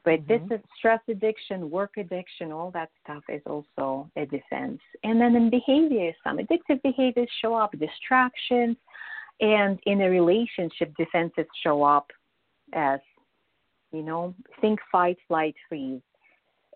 But 0.04 0.28
this 0.28 0.42
is 0.50 0.60
stress 0.78 1.00
addiction, 1.10 1.70
work 1.70 1.92
addiction, 1.98 2.52
all 2.52 2.72
that 2.72 2.90
stuff 3.04 3.24
is 3.30 3.42
also 3.46 4.10
a 4.16 4.26
defense. 4.26 4.80
And 5.04 5.22
then 5.22 5.36
in 5.36 5.52
behavior, 5.52 6.12
some 6.24 6.40
addictive 6.40 6.82
behaviors 6.82 7.30
show 7.40 7.54
up, 7.54 7.72
distractions, 7.78 8.78
and 9.42 9.80
in 9.86 10.02
a 10.02 10.10
relationship, 10.10 10.96
defenses 10.98 11.46
show 11.64 11.84
up 11.84 12.08
as, 12.74 13.00
you 13.92 14.02
know, 14.02 14.34
think, 14.60 14.80
fight, 14.92 15.18
flight, 15.28 15.56
freeze. 15.70 16.02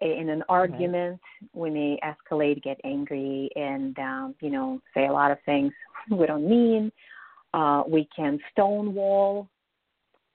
In 0.01 0.29
an 0.29 0.43
argument, 0.49 1.21
we 1.53 1.69
may 1.71 1.97
escalate, 2.03 2.61
get 2.61 2.79
angry, 2.83 3.49
and 3.55 3.97
um, 3.97 4.35
you 4.41 4.49
know, 4.49 4.81
say 4.93 5.07
a 5.07 5.11
lot 5.11 5.31
of 5.31 5.37
things 5.45 5.71
we 6.11 6.25
don't 6.27 6.47
mean. 6.47 6.91
Uh, 7.53 7.83
we 7.87 8.07
can 8.13 8.37
stonewall. 8.51 9.47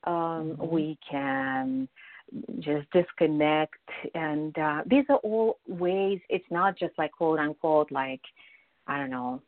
Um, 0.05 0.57
Mhm. 0.57 0.69
We 0.71 0.99
can 1.09 1.89
just 2.61 2.87
disconnect, 2.93 3.75
and 4.15 4.57
uh, 4.59 4.83
these 4.87 5.05
are 5.09 5.17
all 5.17 5.59
ways. 5.67 6.21
It's 6.29 6.51
not 6.51 6.79
just 6.79 6.93
like 6.99 7.13
quote 7.13 7.39
unquote 7.39 7.91
like 7.91 8.21
I 8.87 8.99
don't 8.99 9.11
know 9.11 9.43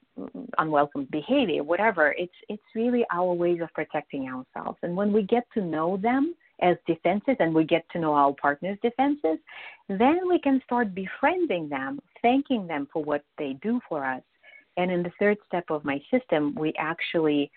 unwelcome 0.58 1.08
behavior, 1.10 1.62
whatever. 1.62 2.14
It's 2.18 2.32
it's 2.48 2.62
really 2.74 3.04
our 3.12 3.32
ways 3.32 3.60
of 3.62 3.72
protecting 3.74 4.28
ourselves, 4.28 4.78
and 4.82 4.96
when 4.96 5.12
we 5.12 5.22
get 5.22 5.44
to 5.54 5.60
know 5.62 5.96
them 5.96 6.34
as 6.60 6.76
defenses 6.86 7.36
and 7.40 7.54
we 7.54 7.64
get 7.64 7.84
to 7.90 7.98
know 7.98 8.14
our 8.14 8.32
partner's 8.40 8.78
defenses, 8.82 9.38
then 9.88 10.20
we 10.28 10.38
can 10.38 10.60
start 10.64 10.94
befriending 10.94 11.68
them, 11.68 11.98
thanking 12.22 12.66
them 12.66 12.86
for 12.92 13.02
what 13.02 13.24
they 13.36 13.54
do 13.62 13.80
for 13.88 14.04
us. 14.04 14.22
And 14.76 14.90
in 14.90 15.02
the 15.02 15.10
third 15.18 15.38
step 15.46 15.64
of 15.70 15.84
my 15.84 16.00
system, 16.10 16.54
we 16.54 16.72
actually 16.78 17.50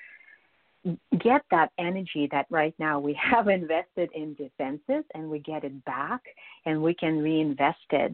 get 1.19 1.41
that 1.51 1.71
energy 1.79 2.27
that 2.31 2.45
right 2.49 2.73
now 2.79 2.99
we 2.99 3.17
have 3.31 3.47
invested 3.47 4.09
in 4.13 4.33
defenses 4.35 5.03
and 5.13 5.29
we 5.29 5.39
get 5.39 5.63
it 5.63 5.83
back 5.85 6.21
and 6.65 6.81
we 6.81 6.93
can 6.93 7.19
reinvest 7.19 7.77
it 7.91 8.13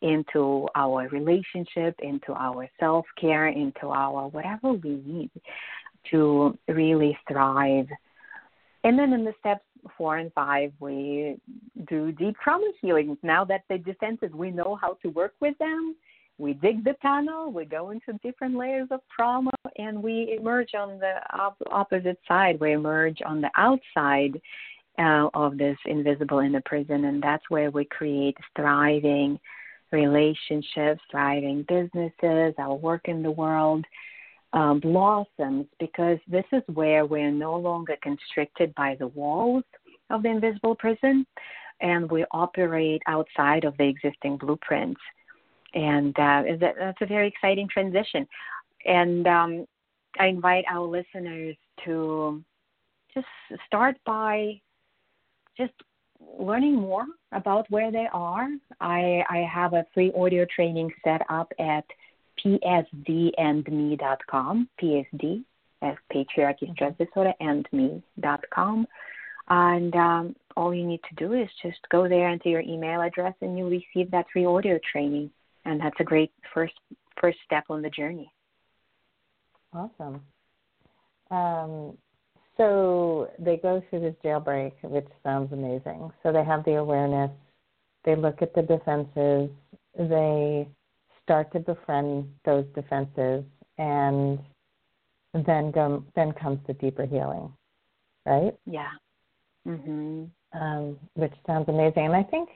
into 0.00 0.66
our 0.74 1.08
relationship, 1.08 1.94
into 2.00 2.32
our 2.32 2.68
self 2.80 3.06
care, 3.20 3.48
into 3.48 3.86
our 3.86 4.28
whatever 4.28 4.72
we 4.72 5.00
need 5.04 5.30
to 6.10 6.58
really 6.68 7.16
thrive. 7.28 7.86
And 8.84 8.98
then 8.98 9.12
in 9.12 9.24
the 9.24 9.32
steps 9.38 9.64
four 9.96 10.18
and 10.18 10.32
five, 10.32 10.72
we 10.80 11.36
do 11.88 12.12
deep 12.12 12.36
trauma 12.42 12.70
healing. 12.80 13.16
Now 13.22 13.44
that 13.44 13.62
the 13.68 13.78
defenses, 13.78 14.30
we 14.32 14.50
know 14.50 14.76
how 14.80 14.96
to 15.02 15.08
work 15.08 15.34
with 15.40 15.56
them. 15.58 15.96
We 16.42 16.54
dig 16.54 16.82
the 16.82 16.94
tunnel, 17.00 17.52
we 17.52 17.64
go 17.64 17.90
into 17.90 18.18
different 18.20 18.56
layers 18.56 18.88
of 18.90 18.98
trauma, 19.14 19.52
and 19.78 20.02
we 20.02 20.36
emerge 20.36 20.74
on 20.74 20.98
the 20.98 21.20
op- 21.32 21.62
opposite 21.70 22.18
side. 22.26 22.58
We 22.58 22.72
emerge 22.72 23.18
on 23.24 23.40
the 23.40 23.50
outside 23.54 24.40
uh, 24.98 25.28
of 25.34 25.56
this 25.56 25.76
invisible 25.86 26.40
inner 26.40 26.60
prison, 26.64 27.04
and 27.04 27.22
that's 27.22 27.48
where 27.48 27.70
we 27.70 27.84
create 27.84 28.36
thriving 28.56 29.38
relationships, 29.92 31.00
thriving 31.12 31.64
businesses, 31.68 32.54
our 32.58 32.74
work 32.74 33.02
in 33.04 33.22
the 33.22 33.30
world 33.30 33.84
um, 34.52 34.80
blossoms 34.80 35.66
because 35.78 36.18
this 36.26 36.44
is 36.50 36.62
where 36.74 37.06
we're 37.06 37.30
no 37.30 37.56
longer 37.56 37.96
constricted 38.02 38.74
by 38.74 38.96
the 38.98 39.06
walls 39.06 39.64
of 40.10 40.24
the 40.24 40.28
invisible 40.28 40.74
prison 40.74 41.24
and 41.80 42.10
we 42.10 42.24
operate 42.32 43.00
outside 43.06 43.64
of 43.64 43.76
the 43.76 43.84
existing 43.84 44.36
blueprints. 44.36 45.00
And 45.74 46.16
uh, 46.18 46.42
that, 46.60 46.74
that's 46.78 47.00
a 47.00 47.06
very 47.06 47.28
exciting 47.28 47.66
transition. 47.68 48.28
And 48.84 49.26
um, 49.26 49.66
I 50.18 50.26
invite 50.26 50.66
our 50.70 50.86
listeners 50.86 51.56
to 51.84 52.42
just 53.14 53.26
start 53.66 53.96
by 54.04 54.60
just 55.56 55.72
learning 56.38 56.76
more 56.76 57.06
about 57.32 57.68
where 57.70 57.90
they 57.90 58.06
are. 58.12 58.48
I, 58.80 59.24
I 59.28 59.38
have 59.52 59.74
a 59.74 59.84
free 59.94 60.12
audio 60.16 60.46
training 60.54 60.92
set 61.04 61.22
up 61.28 61.52
at 61.58 61.84
psdandme.com, 62.44 64.68
PSD, 64.80 65.44
as 65.82 65.96
patriarchy, 66.12 66.72
stress 66.74 66.94
disorder, 66.98 67.32
and 67.40 67.68
me.com. 67.72 68.86
And 69.48 69.96
um, 69.96 70.36
all 70.56 70.72
you 70.74 70.86
need 70.86 71.00
to 71.08 71.14
do 71.16 71.32
is 71.34 71.48
just 71.62 71.80
go 71.90 72.08
there, 72.08 72.28
and 72.28 72.40
enter 72.40 72.48
your 72.48 72.60
email 72.60 73.02
address, 73.02 73.34
and 73.40 73.58
you'll 73.58 73.70
receive 73.70 74.12
that 74.12 74.26
free 74.32 74.44
audio 74.44 74.78
training. 74.90 75.30
And 75.64 75.80
that's 75.80 76.00
a 76.00 76.04
great 76.04 76.32
first 76.52 76.74
first 77.20 77.38
step 77.44 77.64
on 77.70 77.82
the 77.82 77.90
journey. 77.90 78.32
Awesome. 79.72 80.22
Um, 81.30 81.96
so 82.56 83.30
they 83.38 83.56
go 83.56 83.82
through 83.88 84.00
this 84.00 84.14
jailbreak, 84.24 84.72
which 84.82 85.06
sounds 85.22 85.52
amazing. 85.52 86.10
So 86.22 86.32
they 86.32 86.44
have 86.44 86.64
the 86.64 86.74
awareness, 86.74 87.30
they 88.04 88.16
look 88.16 88.42
at 88.42 88.54
the 88.54 88.62
defenses, 88.62 89.50
they 89.98 90.68
start 91.22 91.52
to 91.52 91.60
befriend 91.60 92.28
those 92.44 92.66
defenses, 92.74 93.44
and 93.78 94.38
then 95.32 95.70
go, 95.70 96.04
then 96.14 96.32
comes 96.32 96.58
the 96.66 96.74
deeper 96.74 97.06
healing, 97.06 97.52
right? 98.26 98.54
Yeah. 98.66 98.90
Mhm. 99.66 100.28
Um, 100.52 100.98
which 101.14 101.32
sounds 101.46 101.68
amazing. 101.68 102.06
And 102.06 102.16
I 102.16 102.22
think 102.24 102.50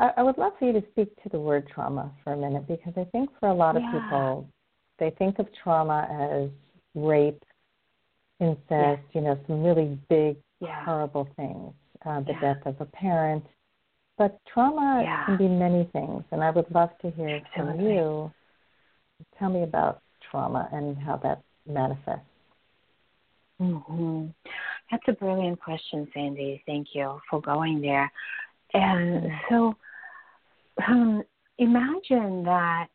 I, 0.00 0.12
I 0.16 0.22
would 0.22 0.38
love 0.38 0.54
for 0.58 0.64
you 0.64 0.72
to 0.72 0.82
speak 0.90 1.14
to 1.22 1.28
the 1.28 1.38
word 1.38 1.68
trauma 1.72 2.10
for 2.24 2.32
a 2.32 2.36
minute 2.36 2.66
because 2.66 2.94
I 2.96 3.04
think 3.12 3.28
for 3.38 3.50
a 3.50 3.54
lot 3.54 3.76
of 3.76 3.82
Yeah. 3.82 4.00
people, 4.00 4.48
they 4.98 5.10
think 5.10 5.38
of 5.38 5.46
trauma 5.62 6.08
as 6.10 6.50
rape, 6.94 7.44
incest, 8.40 9.02
you 9.12 9.20
know, 9.20 9.38
some 9.46 9.62
really 9.62 9.98
big, 10.08 10.38
Yeah. 10.60 10.84
horrible 10.84 11.26
things, 11.36 11.74
uh, 12.04 12.20
the 12.20 12.32
Yeah. 12.32 12.40
death 12.40 12.66
of 12.66 12.80
a 12.80 12.86
parent. 12.86 13.46
But 14.16 14.38
trauma 14.46 15.02
Yeah. 15.02 15.24
can 15.26 15.36
be 15.36 15.48
many 15.48 15.84
things, 15.84 16.24
and 16.30 16.42
I 16.42 16.50
would 16.50 16.70
love 16.74 16.96
to 16.98 17.10
hear 17.10 17.40
from 17.54 17.78
you. 17.80 18.32
Tell 19.38 19.50
me 19.50 19.62
about 19.62 20.02
trauma 20.20 20.68
and 20.72 20.96
how 20.98 21.16
that 21.18 21.42
manifests. 21.66 22.26
hmm 23.58 24.28
That's 24.90 25.06
a 25.08 25.12
brilliant 25.12 25.60
question, 25.60 26.10
Sandy. 26.12 26.62
Thank 26.66 26.94
you 26.94 27.20
for 27.28 27.40
going 27.40 27.80
there. 27.80 28.10
And 28.72 29.30
so, 29.48 29.76
um, 30.88 31.22
imagine 31.58 32.42
that 32.44 32.88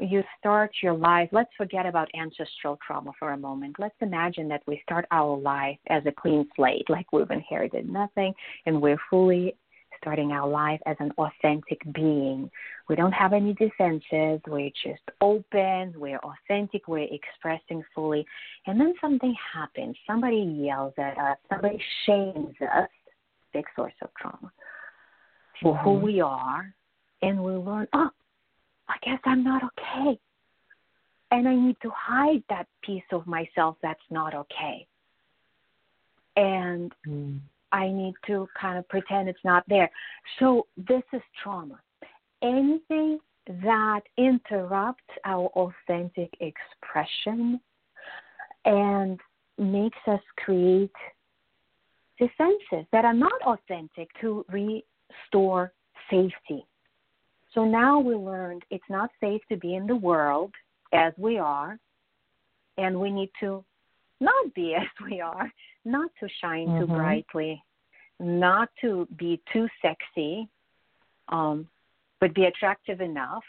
you 0.00 0.22
start 0.38 0.72
your 0.82 0.94
life, 0.94 1.28
let's 1.32 1.50
forget 1.56 1.86
about 1.86 2.08
ancestral 2.14 2.78
trauma 2.84 3.12
for 3.18 3.32
a 3.32 3.36
moment. 3.36 3.76
Let's 3.78 3.94
imagine 4.00 4.48
that 4.48 4.62
we 4.66 4.80
start 4.82 5.06
our 5.10 5.36
life 5.36 5.78
as 5.88 6.02
a 6.06 6.12
clean 6.12 6.48
slate, 6.56 6.88
like 6.88 7.12
we've 7.12 7.30
inherited 7.30 7.88
nothing, 7.88 8.34
and 8.66 8.80
we're 8.80 9.00
fully 9.10 9.56
starting 10.02 10.32
our 10.32 10.48
life 10.48 10.80
as 10.86 10.96
an 10.98 11.12
authentic 11.18 11.80
being. 11.92 12.50
We 12.88 12.96
don't 12.96 13.12
have 13.12 13.32
any 13.32 13.54
defenses, 13.54 14.40
we're 14.48 14.70
just 14.82 15.02
open, 15.20 15.94
we're 15.96 16.18
authentic, 16.18 16.88
we're 16.88 17.08
expressing 17.10 17.84
fully. 17.94 18.26
And 18.66 18.80
then 18.80 18.94
something 19.00 19.34
happens, 19.54 19.96
somebody 20.06 20.38
yells 20.38 20.94
at 20.98 21.16
us, 21.18 21.36
somebody 21.48 21.80
shames 22.06 22.56
us, 22.60 22.88
big 23.52 23.64
source 23.76 23.94
of 24.02 24.08
trauma, 24.20 24.50
for 25.62 25.74
mm-hmm. 25.74 25.84
who 25.84 25.94
we 25.94 26.20
are, 26.20 26.74
and 27.22 27.42
we 27.42 27.52
learn, 27.52 27.86
oh, 27.92 28.10
I 28.88 28.96
guess 29.02 29.18
I'm 29.24 29.42
not 29.44 29.62
okay. 29.64 30.18
And 31.30 31.48
I 31.48 31.54
need 31.54 31.76
to 31.82 31.90
hide 31.96 32.42
that 32.50 32.66
piece 32.82 33.02
of 33.12 33.26
myself 33.26 33.76
that's 33.82 34.00
not 34.10 34.34
okay. 34.34 34.86
And 36.36 36.92
mm. 37.06 37.38
I 37.72 37.88
need 37.88 38.14
to 38.26 38.46
kind 38.60 38.78
of 38.78 38.88
pretend 38.88 39.28
it's 39.28 39.38
not 39.44 39.64
there. 39.68 39.90
So 40.38 40.66
this 40.76 41.02
is 41.12 41.22
trauma. 41.42 41.80
Anything 42.42 43.18
that 43.46 44.02
interrupts 44.18 45.02
our 45.24 45.46
authentic 45.56 46.30
expression 46.40 47.60
and 48.64 49.18
makes 49.58 49.98
us 50.06 50.20
create 50.36 50.92
defenses 52.18 52.86
that 52.92 53.04
are 53.04 53.14
not 53.14 53.40
authentic 53.46 54.08
to 54.20 54.44
restore 54.50 55.72
safety. 56.10 56.64
So 57.54 57.64
now 57.64 58.00
we 58.00 58.14
learned 58.14 58.62
it's 58.70 58.84
not 58.88 59.10
safe 59.20 59.42
to 59.50 59.56
be 59.56 59.74
in 59.74 59.86
the 59.86 59.96
world 59.96 60.52
as 60.92 61.12
we 61.18 61.38
are, 61.38 61.78
and 62.78 62.98
we 62.98 63.10
need 63.10 63.30
to 63.40 63.64
not 64.20 64.54
be 64.54 64.74
as 64.80 64.88
we 65.04 65.20
are, 65.20 65.50
not 65.84 66.10
to 66.20 66.28
shine 66.40 66.68
mm-hmm. 66.68 66.80
too 66.80 66.86
brightly, 66.86 67.62
not 68.20 68.70
to 68.80 69.06
be 69.16 69.40
too 69.52 69.68
sexy, 69.82 70.48
um, 71.28 71.66
but 72.20 72.34
be 72.34 72.44
attractive 72.44 73.00
enough, 73.00 73.44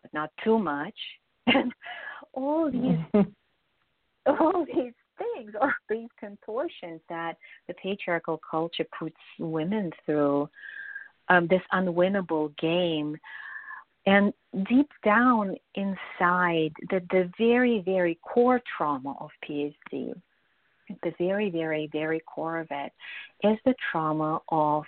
but 0.00 0.12
not 0.12 0.30
too 0.44 0.58
much. 0.58 0.94
And 1.44 1.72
all 2.34 2.70
these 2.70 3.24
all 4.26 4.64
these 4.64 4.92
things, 5.18 5.52
all 5.60 5.72
these 5.88 6.08
contortions 6.18 7.00
that 7.08 7.36
the 7.66 7.74
patriarchal 7.74 8.40
culture 8.48 8.86
puts 8.96 9.16
women 9.40 9.90
through 10.06 10.48
um, 11.32 11.46
this 11.48 11.62
unwinnable 11.72 12.56
game. 12.58 13.16
And 14.04 14.32
deep 14.68 14.90
down 15.04 15.56
inside, 15.74 16.72
the, 16.90 17.00
the 17.10 17.30
very, 17.38 17.82
very 17.84 18.18
core 18.22 18.60
trauma 18.76 19.14
of 19.20 19.30
PSD, 19.48 20.12
the 21.02 21.12
very, 21.18 21.50
very, 21.50 21.88
very 21.92 22.20
core 22.20 22.58
of 22.58 22.66
it, 22.70 22.92
is 23.44 23.58
the 23.64 23.74
trauma 23.90 24.40
of 24.48 24.84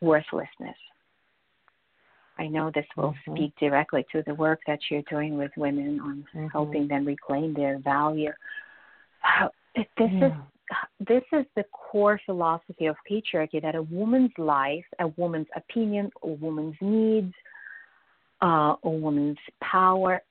worthlessness. 0.00 0.76
I 2.36 2.48
know 2.48 2.72
this 2.74 2.86
will 2.96 3.12
mm-hmm. 3.12 3.34
speak 3.36 3.52
directly 3.60 4.04
to 4.10 4.24
the 4.26 4.34
work 4.34 4.60
that 4.66 4.80
you're 4.90 5.02
doing 5.08 5.38
with 5.38 5.52
women 5.56 6.00
on 6.00 6.24
mm-hmm. 6.34 6.48
helping 6.48 6.88
them 6.88 7.04
reclaim 7.04 7.54
their 7.54 7.78
value. 7.78 8.32
This 9.76 9.86
yeah. 9.98 10.26
is 10.26 10.32
this 11.00 11.22
is 11.32 11.44
the 11.56 11.64
core 11.72 12.20
philosophy 12.24 12.86
of 12.86 12.96
patriarchy 13.10 13.60
that 13.60 13.74
a 13.74 13.82
woman's 13.82 14.32
life, 14.38 14.84
a 14.98 15.08
woman's 15.08 15.46
opinion, 15.56 16.10
a 16.22 16.28
woman's 16.28 16.76
needs, 16.80 17.32
uh, 18.42 18.74
a 18.82 18.90
woman's 18.90 19.38
power, 19.62 20.22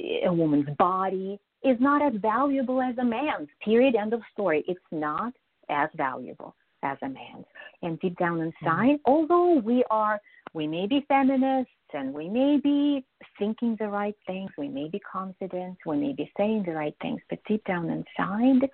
a 0.00 0.32
woman's 0.32 0.68
body 0.78 1.38
is 1.64 1.76
not 1.80 2.02
as 2.02 2.20
valuable 2.20 2.80
as 2.80 2.96
a 2.98 3.04
man's. 3.04 3.48
Period. 3.64 3.94
End 3.94 4.12
of 4.12 4.20
story. 4.32 4.64
It's 4.66 4.80
not 4.90 5.32
as 5.68 5.88
valuable 5.96 6.54
as 6.82 6.98
a 7.02 7.08
man's. 7.08 7.46
And 7.82 7.98
deep 8.00 8.18
down 8.18 8.40
inside, 8.40 8.98
mm-hmm. 8.98 9.10
although 9.12 9.58
we 9.58 9.84
are, 9.90 10.20
we 10.54 10.66
may 10.66 10.86
be 10.86 11.04
feminists 11.08 11.72
and 11.94 12.12
we 12.12 12.28
may 12.28 12.58
be 12.62 13.04
thinking 13.38 13.76
the 13.78 13.88
right 13.88 14.16
things, 14.26 14.50
we 14.56 14.68
may 14.68 14.88
be 14.88 15.00
confident, 15.00 15.78
we 15.86 15.96
may 15.96 16.12
be 16.12 16.30
saying 16.36 16.64
the 16.66 16.72
right 16.72 16.96
things, 17.02 17.20
but 17.28 17.38
deep 17.46 17.64
down 17.64 17.90
inside, 17.90 18.68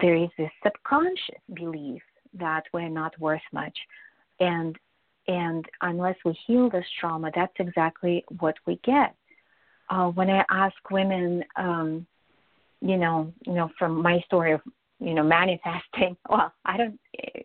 there 0.00 0.16
is 0.16 0.28
this 0.38 0.50
subconscious 0.62 1.42
belief 1.54 2.02
that 2.34 2.64
we're 2.72 2.88
not 2.88 3.18
worth 3.20 3.40
much. 3.52 3.76
And 4.40 4.76
and 5.26 5.64
unless 5.82 6.16
we 6.24 6.36
heal 6.46 6.70
this 6.70 6.86
trauma 6.98 7.30
that's 7.34 7.52
exactly 7.58 8.24
what 8.38 8.54
we 8.66 8.80
get. 8.84 9.14
Uh, 9.90 10.08
when 10.08 10.28
i 10.28 10.44
ask 10.50 10.74
women 10.90 11.42
um 11.56 12.06
you 12.80 12.96
know 12.96 13.32
you 13.46 13.54
know 13.54 13.70
from 13.78 14.02
my 14.02 14.20
story 14.26 14.52
of 14.52 14.60
you 15.00 15.14
know 15.14 15.22
manifesting 15.38 16.14
well 16.28 16.52
i 16.66 16.76
don't 16.76 16.98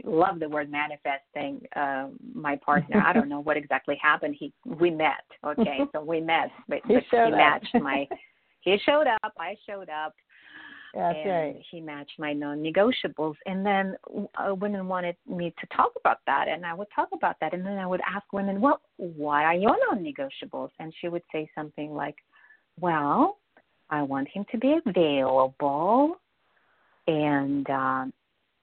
love 0.04 0.40
the 0.40 0.50
word 0.50 0.70
manifesting 0.70 1.66
uh, 1.76 2.08
my 2.34 2.58
partner. 2.58 3.02
I 3.06 3.14
don't 3.14 3.30
know 3.30 3.40
what 3.40 3.56
exactly 3.56 3.98
happened. 4.02 4.36
He 4.38 4.52
we 4.66 4.90
met 4.90 5.24
okay? 5.46 5.80
So 5.94 6.04
we 6.04 6.20
met 6.20 6.52
but 6.68 6.80
he, 6.86 6.96
but 6.96 7.26
he 7.26 7.32
matched 7.32 7.76
my 7.76 8.08
he 8.62 8.78
showed 8.86 9.08
up 9.08 9.34
i 9.40 9.56
showed 9.66 9.90
up 9.90 10.14
that's 10.94 11.18
and 11.24 11.30
right. 11.30 11.62
he 11.72 11.82
matched 11.82 12.20
my 12.20 12.34
non-negotiables. 12.34 13.36
And 13.48 13.66
then 13.66 13.96
uh, 14.36 14.54
women 14.54 14.88
wanted 14.88 15.16
me 15.28 15.54
to 15.60 15.76
talk 15.76 15.92
about 16.00 16.20
that, 16.28 16.48
and 16.48 16.66
I 16.66 16.74
would 16.74 16.88
talk 16.96 17.10
about 17.14 17.36
that. 17.42 17.54
And 17.54 17.66
then 17.66 17.80
I 17.80 17.88
would 17.88 18.02
ask 18.02 18.32
women, 18.32 18.62
"Well, 18.62 18.80
what 18.98 19.44
are 19.44 19.56
your 19.56 19.76
non-negotiables?" 19.90 20.70
And 20.80 20.94
she 21.02 21.08
would 21.08 21.24
say 21.32 21.50
something 21.56 21.94
like, 21.94 22.16
"Well, 22.80 23.40
I 23.90 24.04
want 24.04 24.28
him 24.28 24.46
to 24.52 24.58
be 24.58 24.78
available 24.86 26.20
and 27.08 27.68
um, 27.72 28.14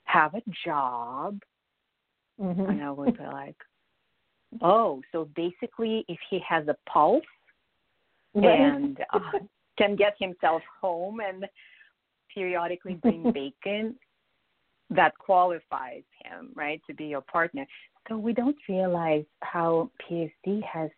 have 0.05 0.35
a 0.35 0.43
job." 0.65 1.41
Mm-hmm. 2.41 2.61
And 2.61 2.83
I 2.83 2.91
would 2.93 3.19
be 3.19 3.25
like, 3.25 3.57
"Oh, 4.63 5.03
so 5.11 5.29
basically, 5.35 6.05
if 6.09 6.19
he 6.31 6.41
has 6.49 6.69
a 6.69 6.77
pulse." 6.89 7.25
Right. 8.33 8.61
and 8.61 8.97
uh, 9.13 9.19
can 9.77 9.97
get 9.97 10.15
himself 10.21 10.63
home 10.81 11.19
and 11.19 11.45
periodically 12.35 12.95
bring 13.03 13.33
bacon, 13.33 13.95
that 14.91 15.17
qualifies 15.19 16.03
him, 16.25 16.51
right, 16.55 16.81
to 16.87 16.95
be 16.95 17.05
your 17.07 17.21
partner. 17.21 17.67
So 18.09 18.17
we 18.17 18.33
don't 18.33 18.57
realize 18.69 19.25
how 19.43 19.91
PSD 20.11 20.63
has 20.65 20.91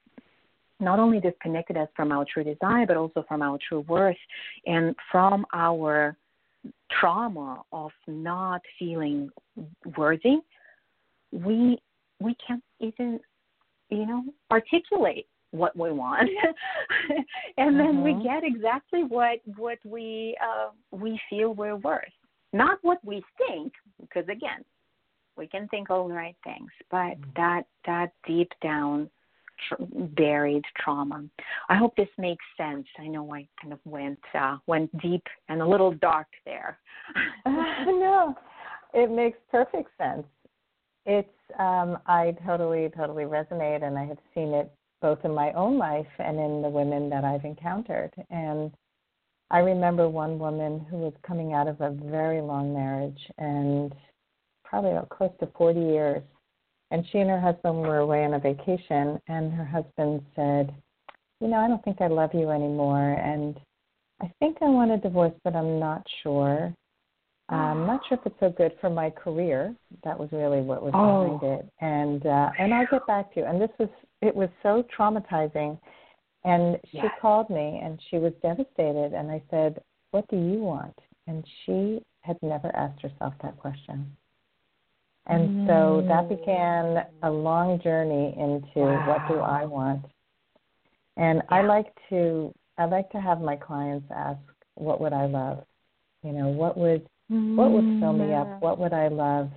not 0.81 0.99
only 0.99 1.21
disconnected 1.21 1.77
us 1.77 1.88
from 1.95 2.11
our 2.11 2.25
true 2.33 2.45
desire, 2.45 2.87
but 2.87 2.97
also 2.97 3.25
from 3.29 3.42
our 3.42 3.59
true 3.68 3.81
worth 3.81 4.16
and 4.66 4.95
from 5.11 5.47
our 5.53 6.16
trauma 7.01 7.62
of 7.73 7.90
not 8.07 8.61
feeling 8.79 9.31
worthy. 9.97 10.38
We 11.33 11.79
we 12.21 12.37
can't 12.47 12.62
even, 12.81 13.18
you 13.90 14.07
know, 14.07 14.25
articulate 14.51 15.27
what 15.53 15.77
we 15.77 15.93
want. 15.93 16.29
And 17.59 17.79
then 17.79 17.97
mm-hmm. 17.97 18.19
we 18.19 18.25
get 18.25 18.43
exactly 18.45 19.05
what 19.05 19.38
what 19.57 19.79
we 19.85 20.37
uh, 20.43 20.71
we 20.91 21.21
feel 21.29 21.55
we're 21.55 21.77
worth. 21.77 22.05
Not 22.53 22.79
what 22.83 22.99
we 23.05 23.23
think 23.38 23.73
because 24.01 24.29
again 24.29 24.65
we 25.37 25.47
can 25.47 25.69
think 25.69 25.91
all 25.91 26.09
the 26.09 26.15
right 26.15 26.37
things 26.45 26.71
but 26.91 26.97
mm-hmm. 26.97 27.31
that 27.37 27.62
that 27.87 28.12
deep 28.27 28.51
down 28.62 29.11
tr- 29.69 29.85
buried 30.17 30.65
trauma. 30.83 31.25
I 31.69 31.77
hope 31.77 31.95
this 31.97 32.09
makes 32.19 32.45
sense. 32.57 32.87
I 32.99 33.07
know 33.07 33.33
i 33.35 33.47
kind 33.61 33.73
of 33.73 33.81
went 33.85 34.21
uh, 34.35 34.57
went 34.67 34.91
deep 35.01 35.25
and 35.49 35.61
a 35.61 35.67
little 35.67 35.93
dark 35.93 36.29
there. 36.45 36.79
No 37.47 38.35
it 38.95 39.11
makes 39.11 39.38
perfect 39.51 39.91
sense. 39.99 40.27
It's 41.05 41.29
um 41.59 41.99
i 42.07 42.35
totally 42.47 42.88
totally 42.97 43.25
resonate 43.25 43.83
and 43.85 43.99
i 43.99 44.05
have 44.05 44.19
seen 44.35 44.55
it 44.55 44.73
both 45.03 45.19
in 45.25 45.35
my 45.35 45.53
own 45.53 45.77
life 45.77 46.07
and 46.19 46.38
in 46.38 46.62
the 46.62 46.69
women 46.69 47.11
that 47.11 47.25
I've 47.25 47.45
encountered. 47.45 48.12
And 48.31 48.73
I 49.51 49.59
remember 49.59 50.09
one 50.09 50.38
woman 50.38 50.87
who 50.88 50.97
was 50.97 51.12
coming 51.27 51.53
out 51.53 51.69
of 51.69 51.81
a 51.81 51.91
very 51.91 52.41
long 52.41 52.73
marriage 52.73 53.21
and 53.37 53.95
probably 54.65 54.93
about 54.93 55.11
close 55.11 55.33
to 55.41 55.49
40 55.59 55.81
years. 55.81 56.23
And 56.91 57.05
she 57.11 57.19
and 57.19 57.29
her 57.29 57.41
husband 57.41 57.81
were 57.81 57.99
away 57.99 58.25
on 58.25 58.35
a 58.35 58.38
vacation, 58.38 59.21
and 59.27 59.53
her 59.53 59.65
husband 59.65 60.25
said, 60.37 60.75
You 61.41 61.49
know, 61.49 61.57
I 61.57 61.67
don't 61.67 61.83
think 61.85 62.01
I 62.01 62.07
love 62.07 62.31
you 62.35 62.51
anymore. 62.51 63.12
And 63.12 63.59
I 64.21 64.31
think 64.38 64.59
I 64.61 64.67
want 64.67 64.91
a 64.91 64.99
divorce, 64.99 65.33
but 65.43 65.57
I'm 65.57 65.79
not 65.79 66.07
sure. 66.23 66.75
I'm 67.48 67.87
not 67.87 68.00
sure 68.09 68.18
if 68.18 68.26
it's 68.26 68.40
so 68.40 68.50
good 68.50 68.72
for 68.81 68.88
my 68.88 69.11
career. 69.11 69.74
That 70.05 70.18
was 70.18 70.31
really 70.33 70.62
what 70.62 70.83
was 70.83 70.92
oh. 70.94 71.38
behind 71.38 71.61
it. 71.61 71.72
And 71.81 72.26
uh, 72.26 72.50
and 72.59 72.72
I'll 72.72 72.87
get 72.90 73.07
back 73.07 73.33
to 73.35 73.40
you. 73.40 73.46
And 73.46 73.61
this 73.61 73.70
was 73.78 73.88
it 74.20 74.35
was 74.35 74.48
so 74.62 74.85
traumatizing. 74.96 75.78
And 76.44 76.78
she 76.90 76.96
yes. 76.98 77.12
called 77.20 77.50
me 77.50 77.81
and 77.83 78.00
she 78.11 78.16
was 78.16 78.33
devastated. 78.42 79.12
And 79.12 79.31
I 79.31 79.42
said, 79.50 79.81
What 80.11 80.28
do 80.28 80.37
you 80.37 80.59
want? 80.59 80.98
And 81.26 81.44
she 81.64 82.00
had 82.22 82.37
never 82.42 82.74
asked 82.74 83.02
herself 83.02 83.35
that 83.42 83.59
question. 83.59 84.16
And 85.26 85.68
so 85.68 86.05
that 86.09 86.28
began 86.28 87.05
a 87.22 87.31
long 87.31 87.81
journey 87.81 88.35
into 88.37 88.81
wow. 88.81 89.09
what 89.09 89.28
do 89.28 89.40
I 89.40 89.64
want. 89.64 90.05
And 91.16 91.42
yeah. 91.44 91.59
I 91.59 91.62
like 91.62 91.87
to 92.09 92.52
I 92.78 92.87
like 92.87 93.11
to 93.11 93.20
have 93.20 93.40
my 93.40 93.55
clients 93.55 94.07
ask, 94.14 94.40
what 94.74 95.00
would 95.00 95.12
I 95.12 95.26
love? 95.26 95.64
You 96.24 96.33
know, 96.33 96.48
what 96.48 96.76
would 96.76 97.07
what 97.33 97.71
would 97.71 98.01
fill 98.01 98.12
me 98.12 98.35
up? 98.35 98.61
What 98.61 98.79
would 98.79 98.92
I 98.92 99.09
love? 99.09 99.51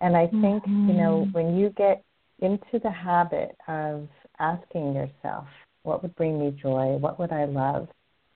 And 0.00 0.16
I 0.16 0.26
think, 0.28 0.62
mm-hmm. 0.62 0.88
you 0.88 0.94
know, 0.94 1.24
mm-hmm. 1.24 1.32
when 1.32 1.56
you 1.56 1.70
get 1.70 2.04
into 2.40 2.78
the 2.82 2.90
habit 2.90 3.56
of 3.68 4.08
asking 4.38 4.94
yourself, 4.94 5.46
what 5.82 6.02
would 6.02 6.14
bring 6.14 6.38
me 6.38 6.56
joy? 6.62 6.96
What 6.98 7.18
would 7.18 7.32
I 7.32 7.46
love? 7.46 7.88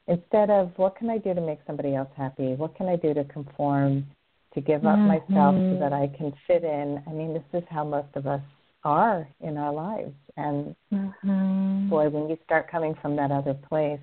Instead 0.09 0.51
of 0.51 0.73
what 0.77 0.97
can 0.97 1.09
I 1.09 1.19
do 1.19 1.35
to 1.35 1.41
make 1.41 1.61
somebody 1.67 1.95
else 1.95 2.11
happy? 2.17 2.55
What 2.55 2.77
can 2.77 2.89
I 2.89 2.97
do 2.97 3.15
to 3.15 3.25
conform, 3.25 4.07
to 4.55 4.61
give 4.61 4.85
up 4.85 4.99
mm-hmm. 4.99 5.09
myself 5.09 5.55
so 5.55 5.79
that 5.81 5.93
I 5.93 6.09
can 6.19 6.33
fit 6.47 6.65
in? 6.65 7.03
I 7.07 7.13
mean, 7.13 7.33
this 7.33 7.63
is 7.63 7.67
how 7.71 7.85
most 7.85 8.09
of 8.15 8.27
us 8.27 8.43
are 8.83 9.27
in 9.41 9.57
our 9.57 9.73
lives. 9.73 10.13
And 10.37 10.75
mm-hmm. 10.93 11.89
boy, 11.89 12.09
when 12.09 12.29
you 12.29 12.37
start 12.45 12.71
coming 12.71 12.95
from 13.01 13.17
that 13.17 13.31
other 13.31 13.55
place, 13.55 14.01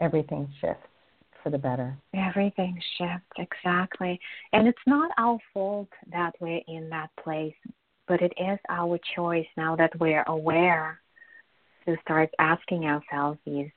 everything 0.00 0.48
shifts 0.60 0.86
for 1.42 1.50
the 1.50 1.58
better. 1.58 1.96
Everything 2.14 2.80
shifts, 2.98 3.26
exactly. 3.38 4.18
And 4.52 4.66
it's 4.68 4.78
not 4.86 5.10
our 5.18 5.38
fault 5.52 5.88
that 6.12 6.34
we're 6.40 6.62
in 6.68 6.88
that 6.90 7.10
place, 7.22 7.54
but 8.08 8.20
it 8.22 8.32
is 8.38 8.58
our 8.68 8.98
choice 9.14 9.46
now 9.56 9.76
that 9.76 9.98
we're 10.00 10.24
aware 10.26 11.00
to 11.86 11.96
start 12.02 12.30
asking 12.38 12.84
ourselves 12.84 13.38
these 13.46 13.70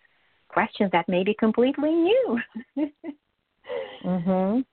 questions 0.49 0.89
that 0.91 1.07
may 1.09 1.23
be 1.23 1.33
completely 1.33 1.91
new. 1.91 2.39
mhm. 4.05 4.65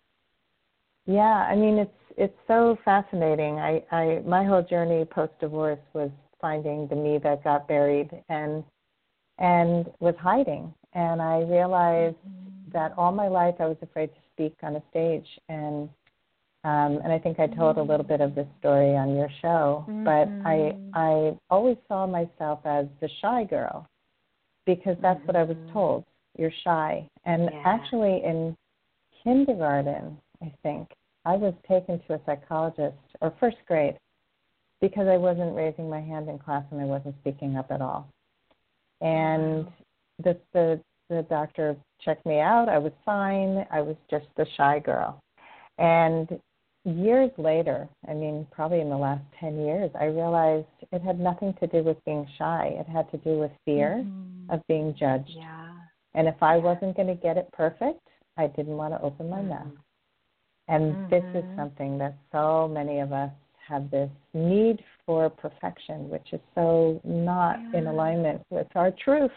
Yeah, 1.07 1.47
I 1.51 1.57
mean 1.57 1.79
it's 1.79 1.91
it's 2.17 2.39
so 2.47 2.77
fascinating. 2.85 3.59
I, 3.59 3.83
I 3.91 4.23
my 4.27 4.45
whole 4.45 4.63
journey 4.63 5.05
post 5.05 5.33
divorce 5.41 5.79
was 5.95 6.11
finding 6.41 6.87
the 6.89 6.97
me 6.97 7.19
that 7.19 7.45
got 7.45 7.67
buried 7.69 8.11
and 8.29 8.63
and 9.39 9.87
was 10.01 10.15
hiding. 10.21 10.75
And 10.93 11.23
I 11.23 11.41
realized 11.43 12.17
mm-hmm. 12.17 12.71
that 12.73 12.93
all 12.97 13.13
my 13.13 13.29
life 13.29 13.55
I 13.61 13.67
was 13.67 13.77
afraid 13.83 14.09
to 14.09 14.21
speak 14.33 14.57
on 14.63 14.77
a 14.77 14.83
stage 14.91 15.27
and 15.49 15.89
um, 16.63 17.01
and 17.03 17.11
I 17.11 17.19
think 17.19 17.41
I 17.41 17.47
told 17.47 17.79
a 17.79 17.83
little 17.83 18.05
bit 18.05 18.21
of 18.21 18.35
this 18.35 18.47
story 18.59 18.95
on 18.95 19.17
your 19.17 19.31
show, 19.41 19.87
mm-hmm. 19.89 20.05
but 20.05 20.29
I 20.47 20.75
mm-hmm. 20.75 20.91
I 20.95 21.39
always 21.49 21.79
saw 21.89 22.07
myself 22.07 22.61
as 22.67 22.85
the 23.01 23.09
shy 23.23 23.45
girl 23.45 23.89
because 24.67 24.97
that's 25.01 25.19
mm-hmm. 25.21 25.27
what 25.27 25.37
I 25.37 25.43
was 25.45 25.57
mm-hmm. 25.57 25.73
told. 25.73 26.05
You're 26.39 26.53
shy. 26.63 27.09
And 27.25 27.49
yeah. 27.51 27.63
actually 27.65 28.23
in 28.25 28.57
kindergarten, 29.25 30.19
I 30.43 30.53
think, 30.63 30.89
I 31.25 31.37
was 31.37 31.55
taken 31.69 32.01
to 32.07 32.15
a 32.15 32.21
psychologist 32.27 32.97
or 33.21 33.33
first 33.41 33.57
grade 33.67 33.99
because 34.81 35.07
I 35.09 35.17
wasn't 35.17 35.55
raising 35.55 35.89
my 35.89 36.01
hand 36.01 36.29
in 36.29 36.39
class 36.39 36.65
and 36.71 36.81
I 36.81 36.85
wasn't 36.85 37.15
speaking 37.21 37.57
up 37.57 37.71
at 37.71 37.83
all. 37.83 38.09
And 39.01 39.67
the 40.23 40.37
the 40.53 40.81
the 41.09 41.23
doctor 41.29 41.77
checked 42.05 42.25
me 42.25 42.39
out. 42.39 42.69
I 42.69 42.79
was 42.79 42.93
fine. 43.05 43.67
I 43.71 43.81
was 43.81 43.97
just 44.11 44.27
the 44.37 44.47
shy 44.57 44.79
girl. 44.79 45.21
And 45.79 46.41
years 46.85 47.31
later, 47.37 47.89
I 48.09 48.15
mean, 48.15 48.47
probably 48.53 48.81
in 48.81 48.89
the 48.89 48.97
last 48.97 49.25
10 49.41 49.59
years, 49.59 49.91
I 49.99 50.05
realized 50.05 50.67
it 50.93 51.03
had 51.03 51.19
nothing 51.19 51.55
to 51.61 51.67
do 51.67 51.83
with 51.83 52.03
being 52.05 52.27
shy. 52.39 52.71
It 52.79 52.87
had 52.87 53.11
to 53.11 53.19
do 53.19 53.39
with 53.39 53.51
fear 53.65 54.05
mm-hmm. 54.05 54.51
of 54.51 54.61
being 54.69 54.95
judged. 54.99 55.31
Yeah. 55.31 55.73
And 56.15 56.29
if 56.29 56.41
I 56.43 56.57
wasn't 56.57 56.97
going 56.97 57.09
to 57.09 57.15
get 57.15 57.37
it 57.37 57.49
perfect, 57.53 58.01
I 58.37 58.47
didn't 58.47 58.77
want 58.77 58.95
to 58.95 59.03
open 59.03 59.29
my 59.29 59.39
mm-hmm. 59.39 59.49
mouth. 59.49 59.73
And 60.69 60.95
mm-hmm. 60.95 61.11
this 61.11 61.25
is 61.35 61.45
mm-hmm. 61.45 61.59
something 61.59 61.99
that 61.99 62.15
so 62.33 62.69
many 62.69 63.01
of 63.01 63.13
us 63.13 63.33
have 63.69 63.91
this 63.91 64.11
need 64.35 64.83
for 65.07 65.31
perfection, 65.31 66.09
which 66.09 66.29
is 66.33 66.41
so 66.55 67.01
not 67.05 67.59
yeah. 67.73 67.81
in 67.81 67.87
alignment 67.87 68.43
with 68.51 68.67
our 68.75 68.93
truth. 69.03 69.31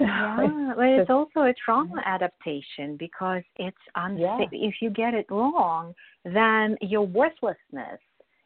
Yeah, 0.00 0.72
but 0.76 0.86
it's 0.86 1.10
also 1.10 1.40
a 1.40 1.54
trauma 1.64 2.02
adaptation 2.04 2.96
because 2.98 3.42
it's 3.56 3.76
unsafe. 3.94 4.48
Yeah. 4.52 4.68
If 4.68 4.76
you 4.80 4.90
get 4.90 5.14
it 5.14 5.26
wrong, 5.30 5.94
then 6.24 6.76
your 6.80 7.06
worthlessness 7.06 8.00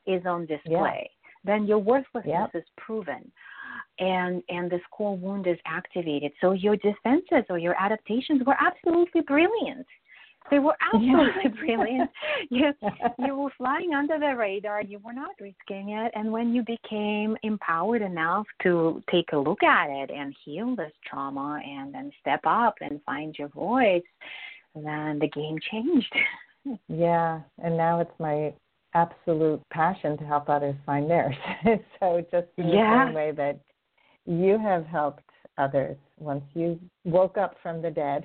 is 0.07 0.23
on 0.27 0.47
display. 0.47 1.11
Yeah. 1.11 1.31
Then 1.45 1.67
your 1.67 1.79
worthlessness 1.79 2.25
yep. 2.27 2.51
is 2.55 2.64
proven, 2.77 3.31
and 3.99 4.43
and 4.49 4.71
this 4.71 4.81
core 4.90 5.17
wound 5.17 5.47
is 5.47 5.59
activated. 5.67 6.33
So 6.40 6.53
your 6.53 6.77
defenses 6.77 7.45
or 7.51 7.59
your 7.59 7.75
adaptations 7.79 8.43
were 8.47 8.57
absolutely 8.59 9.21
brilliant. 9.23 9.87
They 10.50 10.59
were 10.59 10.76
absolutely 10.94 11.50
brilliant. 11.61 12.11
You 12.50 12.72
you 13.18 13.37
were 13.37 13.50
flying 13.57 13.94
under 13.94 14.18
the 14.18 14.37
radar. 14.37 14.83
You 14.83 14.98
were 14.98 15.12
not 15.12 15.30
risking 15.40 15.90
it. 15.90 16.12
And 16.14 16.30
when 16.33 16.54
you 16.54 16.62
became 16.62 17.37
empowered 17.42 18.02
enough 18.02 18.46
to 18.62 19.02
take 19.11 19.33
a 19.33 19.38
look 19.38 19.62
at 19.62 19.88
it 19.90 20.11
and 20.11 20.35
heal 20.44 20.76
this 20.76 20.92
trauma, 21.09 21.61
and 21.64 21.94
then 21.94 22.11
step 22.20 22.40
up 22.44 22.74
and 22.80 23.00
find 23.04 23.35
your 23.38 23.48
voice, 23.48 24.02
then 24.74 25.18
the 25.18 25.28
game 25.28 25.59
changed. 25.70 26.14
yeah, 26.88 27.40
and 27.62 27.76
now 27.76 28.00
it's 28.00 28.18
my 28.18 28.52
absolute 28.94 29.61
passion 29.70 30.16
to 30.16 30.24
help 30.24 30.48
others 30.48 30.74
find 30.87 31.11
theirs. 31.11 31.35
so 32.00 32.24
just 32.30 32.46
in 32.59 32.68
the 32.68 32.74
yeah. 32.74 33.07
same 33.07 33.14
way 33.14 33.33
that 33.33 33.59
you 34.24 34.59
have 34.59 34.87
helped 34.87 35.24
others 35.59 35.96
once 36.18 36.44
you 36.54 36.78
woke 37.04 37.37
up 37.37 37.57
from 37.62 37.83
the 37.83 37.90
dead. 37.90 38.24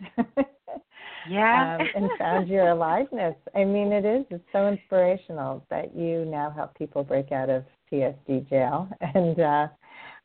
yeah. 1.30 1.78
um, 1.80 1.88
and 1.96 2.10
found 2.18 2.48
your 2.48 2.70
aliveness. 2.70 3.36
I 3.56 3.64
mean, 3.64 3.92
it 3.92 4.06
is. 4.06 4.26
It's 4.30 4.44
so 4.52 4.68
inspirational 4.68 5.64
that 5.70 5.96
you 5.96 6.26
now 6.26 6.50
help 6.50 6.78
people 6.78 7.04
break 7.04 7.32
out 7.32 7.50
of 7.50 7.64
PTSD 7.92 8.50
jail. 8.50 8.90
And 9.14 9.40
uh, 9.40 9.68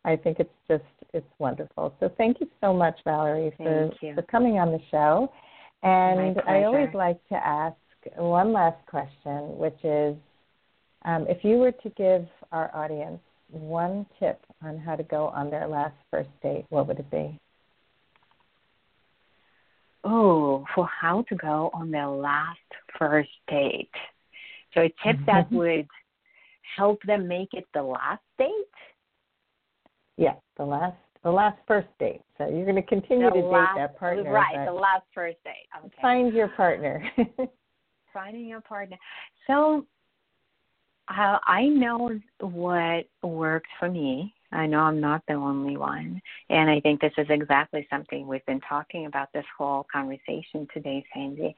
I 0.05 0.17
think 0.17 0.39
it's 0.41 0.51
just, 0.69 0.85
it's 1.13 1.27
wonderful. 1.39 1.95
So 2.01 2.11
thank 2.17 2.41
you 2.41 2.49
so 2.61 2.75
much, 2.75 2.99
Valerie, 3.05 3.53
for, 3.57 3.91
for 4.15 4.23
coming 4.23 4.59
on 4.59 4.73
the 4.73 4.81
show. 4.91 5.31
And 5.83 6.41
I 6.49 6.65
always 6.65 6.89
like 6.95 7.19
to 7.29 7.35
ask 7.35 7.77
one 8.17 8.53
last 8.53 8.85
question, 8.87 9.57
which 9.59 9.79
is 9.85 10.17
um, 11.05 11.27
if 11.29 11.45
you 11.45 11.57
were 11.57 11.73
to 11.73 11.91
give 11.91 12.27
our 12.53 12.75
audience 12.75 13.21
one 13.51 14.07
tip 14.19 14.41
on 14.63 14.79
how 14.79 14.97
to 14.97 15.03
go 15.03 15.29
on 15.29 15.51
their 15.51 15.69
last 15.69 15.95
first 16.11 16.31
date, 16.43 16.65
what 16.71 16.87
would 16.87 16.99
it 16.99 17.11
be? 17.11 17.39
Oh, 20.05 20.65
for 20.75 20.87
how 20.87 21.23
to 21.29 21.35
go 21.35 21.71
on 21.73 21.91
their 21.91 22.09
last 22.09 22.59
first 22.99 23.31
date. 23.49 23.91
So 24.75 24.83
a 24.83 24.89
tip 25.05 25.17
that 25.27 25.47
mm-hmm. 25.47 25.57
would 25.57 25.89
help 26.77 27.01
them 27.07 27.27
make 27.29 27.55
it 27.55 27.65
the 27.73 27.83
last 27.83 28.23
date? 28.39 28.49
Yeah, 30.17 30.35
the 30.57 30.65
last 30.65 30.97
the 31.23 31.31
last 31.31 31.59
first 31.67 31.89
date. 31.99 32.21
So 32.37 32.49
you're 32.49 32.65
going 32.65 32.77
to 32.77 32.83
continue 32.83 33.31
the 33.31 33.41
to 33.41 33.47
last, 33.47 33.75
date 33.75 33.81
that 33.81 33.99
partner. 33.99 34.31
Right, 34.31 34.67
the 34.67 34.73
last 34.73 35.05
first 35.15 35.39
date. 35.43 35.67
Okay. 35.79 35.95
Find 36.03 36.35
your 36.35 36.49
partner. 36.49 37.03
Finding 38.13 38.47
your 38.47 38.61
partner. 38.61 38.99
So 39.47 39.87
uh, 41.09 41.39
I 41.47 41.67
know 41.67 42.19
what 42.41 43.07
worked 43.23 43.69
for 43.81 43.91
me. 43.91 44.35
I 44.55 44.67
know 44.67 44.81
I'm 44.81 45.01
not 45.01 45.23
the 45.27 45.35
only 45.35 45.77
one. 45.77 46.21
And 46.49 46.71
I 46.71 46.81
think 46.81 47.01
this 47.01 47.13
is 47.19 47.27
exactly 47.29 47.87
something 47.91 48.27
we've 48.27 48.47
been 48.47 48.61
talking 48.61 49.07
about 49.07 49.33
this 49.33 49.45
whole 49.57 49.87
conversation 49.93 50.69
today, 50.73 51.05
Sandy, 51.13 51.57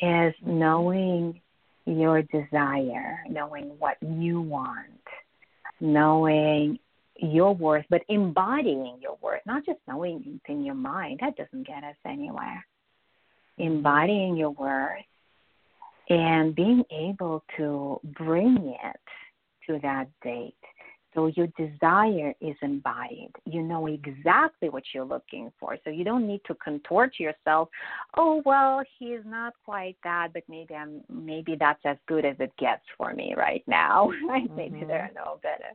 is 0.00 0.34
knowing 0.44 1.40
your 1.84 2.22
desire, 2.22 3.24
knowing 3.28 3.72
what 3.78 3.96
you 4.02 4.40
want, 4.40 5.02
knowing 5.80 6.78
your 7.16 7.54
worth, 7.54 7.84
but 7.90 8.02
embodying 8.08 8.98
your 9.02 9.18
worth, 9.20 9.42
not 9.46 9.66
just 9.66 9.80
knowing 9.88 10.22
it 10.24 10.52
in 10.52 10.64
your 10.64 10.74
mind. 10.74 11.18
That 11.20 11.36
doesn't 11.36 11.66
get 11.66 11.82
us 11.82 11.96
anywhere. 12.06 12.64
Embodying 13.58 14.36
your 14.36 14.50
worth 14.50 15.02
and 16.08 16.54
being 16.54 16.84
able 16.90 17.42
to 17.56 18.00
bring 18.04 18.76
it 18.82 19.00
to 19.66 19.78
that 19.82 20.08
date. 20.22 20.54
So 21.14 21.26
your 21.26 21.48
desire 21.56 22.34
is 22.40 22.56
embodied. 22.62 23.32
You 23.46 23.62
know 23.62 23.86
exactly 23.86 24.68
what 24.68 24.82
you're 24.92 25.04
looking 25.04 25.50
for. 25.58 25.76
So 25.84 25.90
you 25.90 26.04
don't 26.04 26.26
need 26.26 26.42
to 26.46 26.54
contort 26.56 27.18
yourself. 27.18 27.70
Oh 28.16 28.42
well, 28.44 28.82
he's 28.98 29.20
not 29.24 29.54
quite 29.64 29.96
that, 30.04 30.28
but 30.34 30.42
maybe 30.48 30.74
I'm 30.74 31.02
maybe 31.08 31.56
that's 31.58 31.80
as 31.84 31.96
good 32.06 32.24
as 32.24 32.36
it 32.38 32.52
gets 32.58 32.82
for 32.96 33.14
me 33.14 33.34
right 33.36 33.64
now. 33.66 34.10
Right? 34.28 34.44
Mm-hmm. 34.44 34.56
Maybe 34.56 34.84
there 34.84 35.00
are 35.02 35.10
no 35.14 35.38
better 35.42 35.72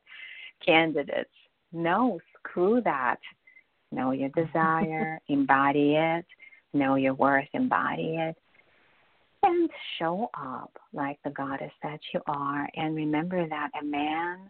candidates. 0.64 1.30
No, 1.72 2.20
screw 2.38 2.82
that. 2.82 3.20
Know 3.92 4.12
your 4.12 4.30
desire, 4.30 5.20
embody 5.28 5.96
it. 5.96 6.26
Know 6.74 6.96
your 6.96 7.16
worth, 7.16 7.48
embody 7.54 8.18
it 8.18 8.36
and 9.44 9.70
show 10.00 10.30
up 10.34 10.72
like 10.94 11.20
the 11.24 11.30
goddess 11.30 11.72
that 11.84 12.00
you 12.14 12.22
are. 12.28 12.68
And 12.76 12.96
remember 12.96 13.48
that 13.48 13.70
a 13.80 13.84
man, 13.84 14.50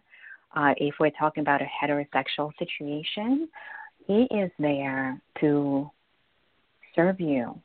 uh, 0.54 0.74
if 0.76 0.94
we're 1.00 1.10
talking 1.10 1.42
about 1.42 1.60
a 1.60 1.66
heterosexual 1.66 2.52
situation, 2.58 3.48
he 4.06 4.26
is 4.30 4.50
there 4.58 5.20
to 5.40 5.90
serve 6.94 7.20
you, 7.20 7.60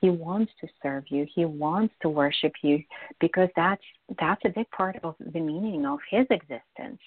He 0.00 0.10
wants 0.10 0.52
to 0.60 0.68
serve 0.82 1.04
you. 1.08 1.26
He 1.34 1.44
wants 1.44 1.94
to 2.02 2.08
worship 2.08 2.52
you 2.62 2.82
because 3.20 3.48
that's 3.56 3.82
that's 4.20 4.40
a 4.44 4.50
big 4.50 4.70
part 4.70 4.96
of 5.02 5.14
the 5.18 5.40
meaning 5.40 5.84
of 5.86 5.98
his 6.10 6.26
existence 6.30 7.00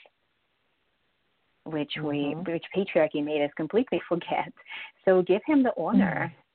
which 1.66 1.92
mm-hmm. 1.98 2.08
we 2.08 2.54
which 2.54 2.64
patriarchy 2.76 3.24
made 3.24 3.44
us 3.44 3.52
completely 3.56 4.02
forget. 4.10 4.52
So 5.06 5.22
give 5.22 5.42
him 5.46 5.64
the 5.64 5.74
honor 5.78 6.32
mm-hmm. 6.32 6.49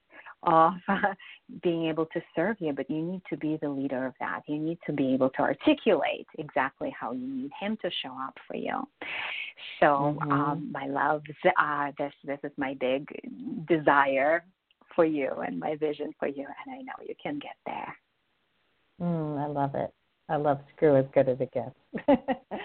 Of 0.47 0.75
being 1.63 1.87
able 1.87 2.07
to 2.07 2.21
serve 2.35 2.57
you, 2.61 2.73
but 2.73 2.89
you 2.91 3.03
need 3.03 3.23
to 3.31 3.37
be 3.37 3.59
the 3.61 3.69
leader 3.69 4.07
of 4.07 4.15
that. 4.21 4.43
You 4.47 4.59
need 4.59 4.79
to 4.87 4.93
be 4.93 5.15
able 5.15 5.31
to 5.31 5.41
articulate 5.41 6.27
exactly 6.39 6.95
how 6.99 7.13
you 7.13 7.27
need 7.27 7.51
him 7.61 7.77
to 7.83 7.91
show 8.03 8.13
up 8.21 8.35
for 8.47 8.57
you. 8.57 8.83
So, 9.81 9.87
mm-hmm. 9.87 10.33
um, 10.33 10.73
my 10.73 10.87
loves, 10.87 11.25
uh, 11.59 11.93
this 11.99 12.13
this 12.25 12.39
is 12.43 12.53
my 12.57 12.75
big 12.81 13.07
desire 13.69 14.45
for 14.95 15.05
you 15.05 15.31
and 15.47 15.59
my 15.59 15.77
vision 15.77 16.13
for 16.19 16.29
you, 16.29 16.47
and 16.47 16.75
I 16.75 16.83
know 16.83 16.93
you 17.07 17.15
can 17.23 17.39
get 17.39 17.57
there. 17.67 17.97
Mm, 19.01 19.43
I 19.43 19.47
love 19.47 19.75
it. 19.75 19.93
I 20.29 20.37
love 20.37 20.61
screw 20.75 20.97
as 20.97 21.05
good 21.13 21.29
as 21.29 21.39
it 21.41 21.53
gets. 21.53 21.75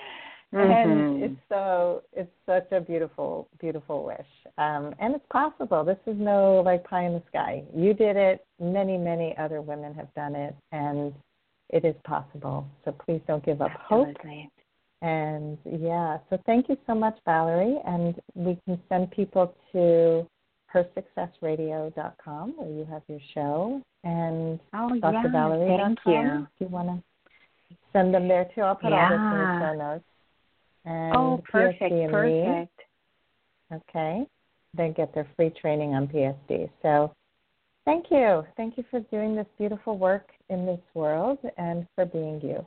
Mm-hmm. 0.53 0.91
And 0.91 1.23
it's 1.23 1.41
so 1.47 2.01
it's 2.11 2.31
such 2.45 2.71
a 2.71 2.81
beautiful, 2.81 3.47
beautiful 3.59 4.03
wish. 4.03 4.25
Um, 4.57 4.95
and 4.99 5.13
it's 5.13 5.25
possible. 5.31 5.83
This 5.83 5.99
is 6.07 6.15
no 6.19 6.63
like 6.65 6.83
pie 6.85 7.05
in 7.05 7.13
the 7.13 7.23
sky. 7.29 7.63
You 7.75 7.93
did 7.93 8.15
it. 8.15 8.45
Many, 8.59 8.97
many 8.97 9.35
other 9.37 9.61
women 9.61 9.93
have 9.93 10.11
done 10.15 10.35
it, 10.35 10.55
and 10.71 11.13
it 11.69 11.85
is 11.85 11.95
possible. 12.03 12.65
So 12.83 12.91
please 13.05 13.21
don't 13.27 13.45
give 13.45 13.61
up 13.61 13.71
Absolutely. 13.79 14.49
hope. 14.51 14.51
And 15.01 15.57
yeah, 15.65 16.17
so 16.29 16.37
thank 16.45 16.67
you 16.67 16.77
so 16.87 16.95
much, 16.95 17.17
Valerie. 17.25 17.77
And 17.85 18.19
we 18.33 18.57
can 18.65 18.81
send 18.89 19.11
people 19.11 19.53
to 19.71 20.27
hersuccessradio.com 20.73 22.53
where 22.57 22.69
you 22.69 22.85
have 22.89 23.03
your 23.07 23.19
show 23.33 23.81
and 24.03 24.59
oh, 24.73 24.89
drvalerie.com. 25.01 25.67
Yeah, 25.69 25.85
thank 25.85 25.99
you. 26.05 26.41
If 26.41 26.49
you 26.59 26.67
want 26.67 26.87
to 26.89 27.75
send 27.93 28.13
them 28.13 28.27
there 28.27 28.49
too, 28.55 28.61
I'll 28.61 28.75
put 28.75 28.89
yeah. 28.89 29.03
all 29.03 29.09
this 29.09 29.19
in 29.19 29.37
the 29.37 29.59
show 29.59 29.77
notes 29.77 30.03
and 30.86 31.15
oh, 31.15 31.43
perfect, 31.49 31.93
perfect. 32.11 32.80
Okay, 33.71 34.25
they 34.75 34.89
get 34.89 35.13
their 35.13 35.27
free 35.36 35.51
training 35.61 35.93
on 35.93 36.07
PSD. 36.07 36.69
So, 36.82 37.13
thank 37.86 38.05
you, 38.09 38.43
thank 38.57 38.77
you 38.77 38.84
for 38.89 38.99
doing 39.11 39.36
this 39.36 39.47
beautiful 39.57 39.97
work 39.97 40.27
in 40.49 40.65
this 40.65 40.82
world 40.93 41.39
and 41.57 41.86
for 41.95 42.05
being 42.05 42.41
you. 42.41 42.65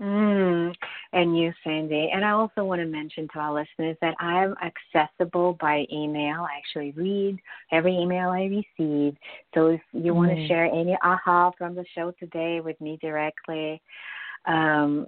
Mm, 0.00 0.74
and 1.12 1.38
you, 1.38 1.52
Sandy. 1.62 2.10
And 2.12 2.24
I 2.24 2.30
also 2.30 2.64
want 2.64 2.80
to 2.80 2.86
mention 2.86 3.28
to 3.34 3.38
our 3.38 3.52
listeners 3.52 3.96
that 4.00 4.14
I'm 4.18 4.54
accessible 4.62 5.58
by 5.60 5.84
email. 5.92 6.42
I 6.42 6.56
actually 6.56 6.92
read 6.92 7.38
every 7.70 7.94
email 7.94 8.30
I 8.30 8.44
receive. 8.44 9.16
So 9.54 9.66
if 9.68 9.80
you 9.92 10.12
mm. 10.12 10.16
want 10.16 10.30
to 10.30 10.48
share 10.48 10.64
any 10.64 10.96
aha 11.04 11.50
from 11.58 11.74
the 11.74 11.84
show 11.94 12.12
today 12.18 12.60
with 12.60 12.80
me 12.80 12.98
directly, 13.02 13.82
um, 14.46 15.06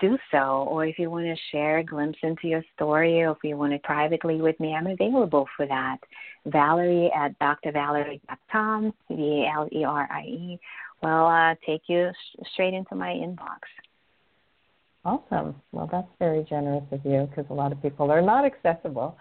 do 0.00 0.18
so. 0.30 0.66
Or 0.68 0.86
if 0.86 0.98
you 0.98 1.10
want 1.10 1.26
to 1.26 1.36
share 1.52 1.78
a 1.78 1.84
glimpse 1.84 2.18
into 2.22 2.48
your 2.48 2.62
story, 2.74 3.22
or 3.22 3.32
if 3.32 3.38
you 3.44 3.56
want 3.56 3.72
to 3.72 3.78
privately 3.80 4.40
with 4.40 4.58
me, 4.60 4.74
I'm 4.74 4.86
available 4.86 5.46
for 5.56 5.66
that. 5.66 5.98
Valerie 6.46 7.10
at 7.14 7.38
drvalerie.com, 7.38 8.94
V 9.10 9.44
A 9.44 9.52
L 9.54 9.68
E 9.72 9.84
R 9.84 10.08
I 10.10 10.22
E, 10.22 10.60
will 11.02 11.26
uh, 11.26 11.54
take 11.66 11.82
you 11.86 12.10
straight 12.52 12.74
into 12.74 12.94
my 12.94 13.10
inbox. 13.10 13.60
Awesome. 15.04 15.54
Well, 15.72 15.88
that's 15.90 16.08
very 16.18 16.44
generous 16.48 16.84
of 16.90 17.00
you 17.04 17.28
because 17.30 17.48
a 17.50 17.54
lot 17.54 17.72
of 17.72 17.80
people 17.82 18.10
are 18.10 18.22
not 18.22 18.44
accessible. 18.44 19.16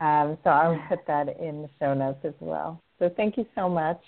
Um, 0.00 0.38
so 0.44 0.50
I'll 0.50 0.80
put 0.88 1.06
that 1.06 1.40
in 1.40 1.62
the 1.62 1.68
show 1.80 1.94
notes 1.94 2.20
as 2.24 2.34
well. 2.40 2.80
So 2.98 3.10
thank 3.16 3.36
you 3.36 3.46
so 3.54 3.68
much. 3.68 4.00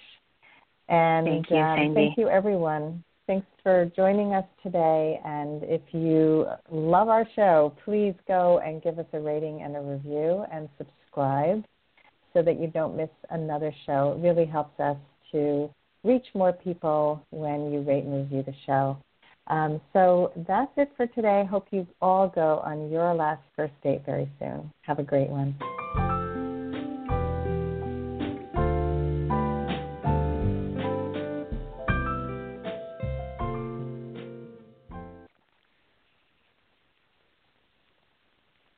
And 0.88 1.26
thank 1.26 1.50
you, 1.50 1.56
um, 1.56 1.94
thank 1.94 2.16
you 2.16 2.28
everyone 2.28 3.04
Thanks 3.28 3.46
for 3.62 3.92
joining 3.94 4.32
us 4.32 4.46
today. 4.62 5.20
And 5.22 5.62
if 5.64 5.82
you 5.92 6.46
love 6.70 7.08
our 7.08 7.28
show, 7.36 7.74
please 7.84 8.14
go 8.26 8.58
and 8.64 8.82
give 8.82 8.98
us 8.98 9.04
a 9.12 9.20
rating 9.20 9.60
and 9.60 9.76
a 9.76 9.80
review 9.82 10.46
and 10.50 10.66
subscribe 10.78 11.62
so 12.32 12.40
that 12.40 12.58
you 12.58 12.68
don't 12.68 12.96
miss 12.96 13.10
another 13.28 13.70
show. 13.84 14.16
It 14.16 14.26
really 14.26 14.46
helps 14.46 14.80
us 14.80 14.96
to 15.32 15.68
reach 16.04 16.24
more 16.34 16.54
people 16.54 17.22
when 17.28 17.70
you 17.70 17.82
rate 17.82 18.04
and 18.04 18.14
review 18.14 18.44
the 18.44 18.54
show. 18.64 18.96
Um, 19.48 19.78
so 19.92 20.32
that's 20.48 20.72
it 20.78 20.90
for 20.96 21.06
today. 21.08 21.44
Hope 21.50 21.66
you 21.70 21.86
all 22.00 22.28
go 22.30 22.62
on 22.64 22.90
your 22.90 23.12
last 23.12 23.42
first 23.54 23.74
date 23.82 24.06
very 24.06 24.30
soon. 24.38 24.72
Have 24.86 25.00
a 25.00 25.04
great 25.04 25.28
one. 25.28 25.54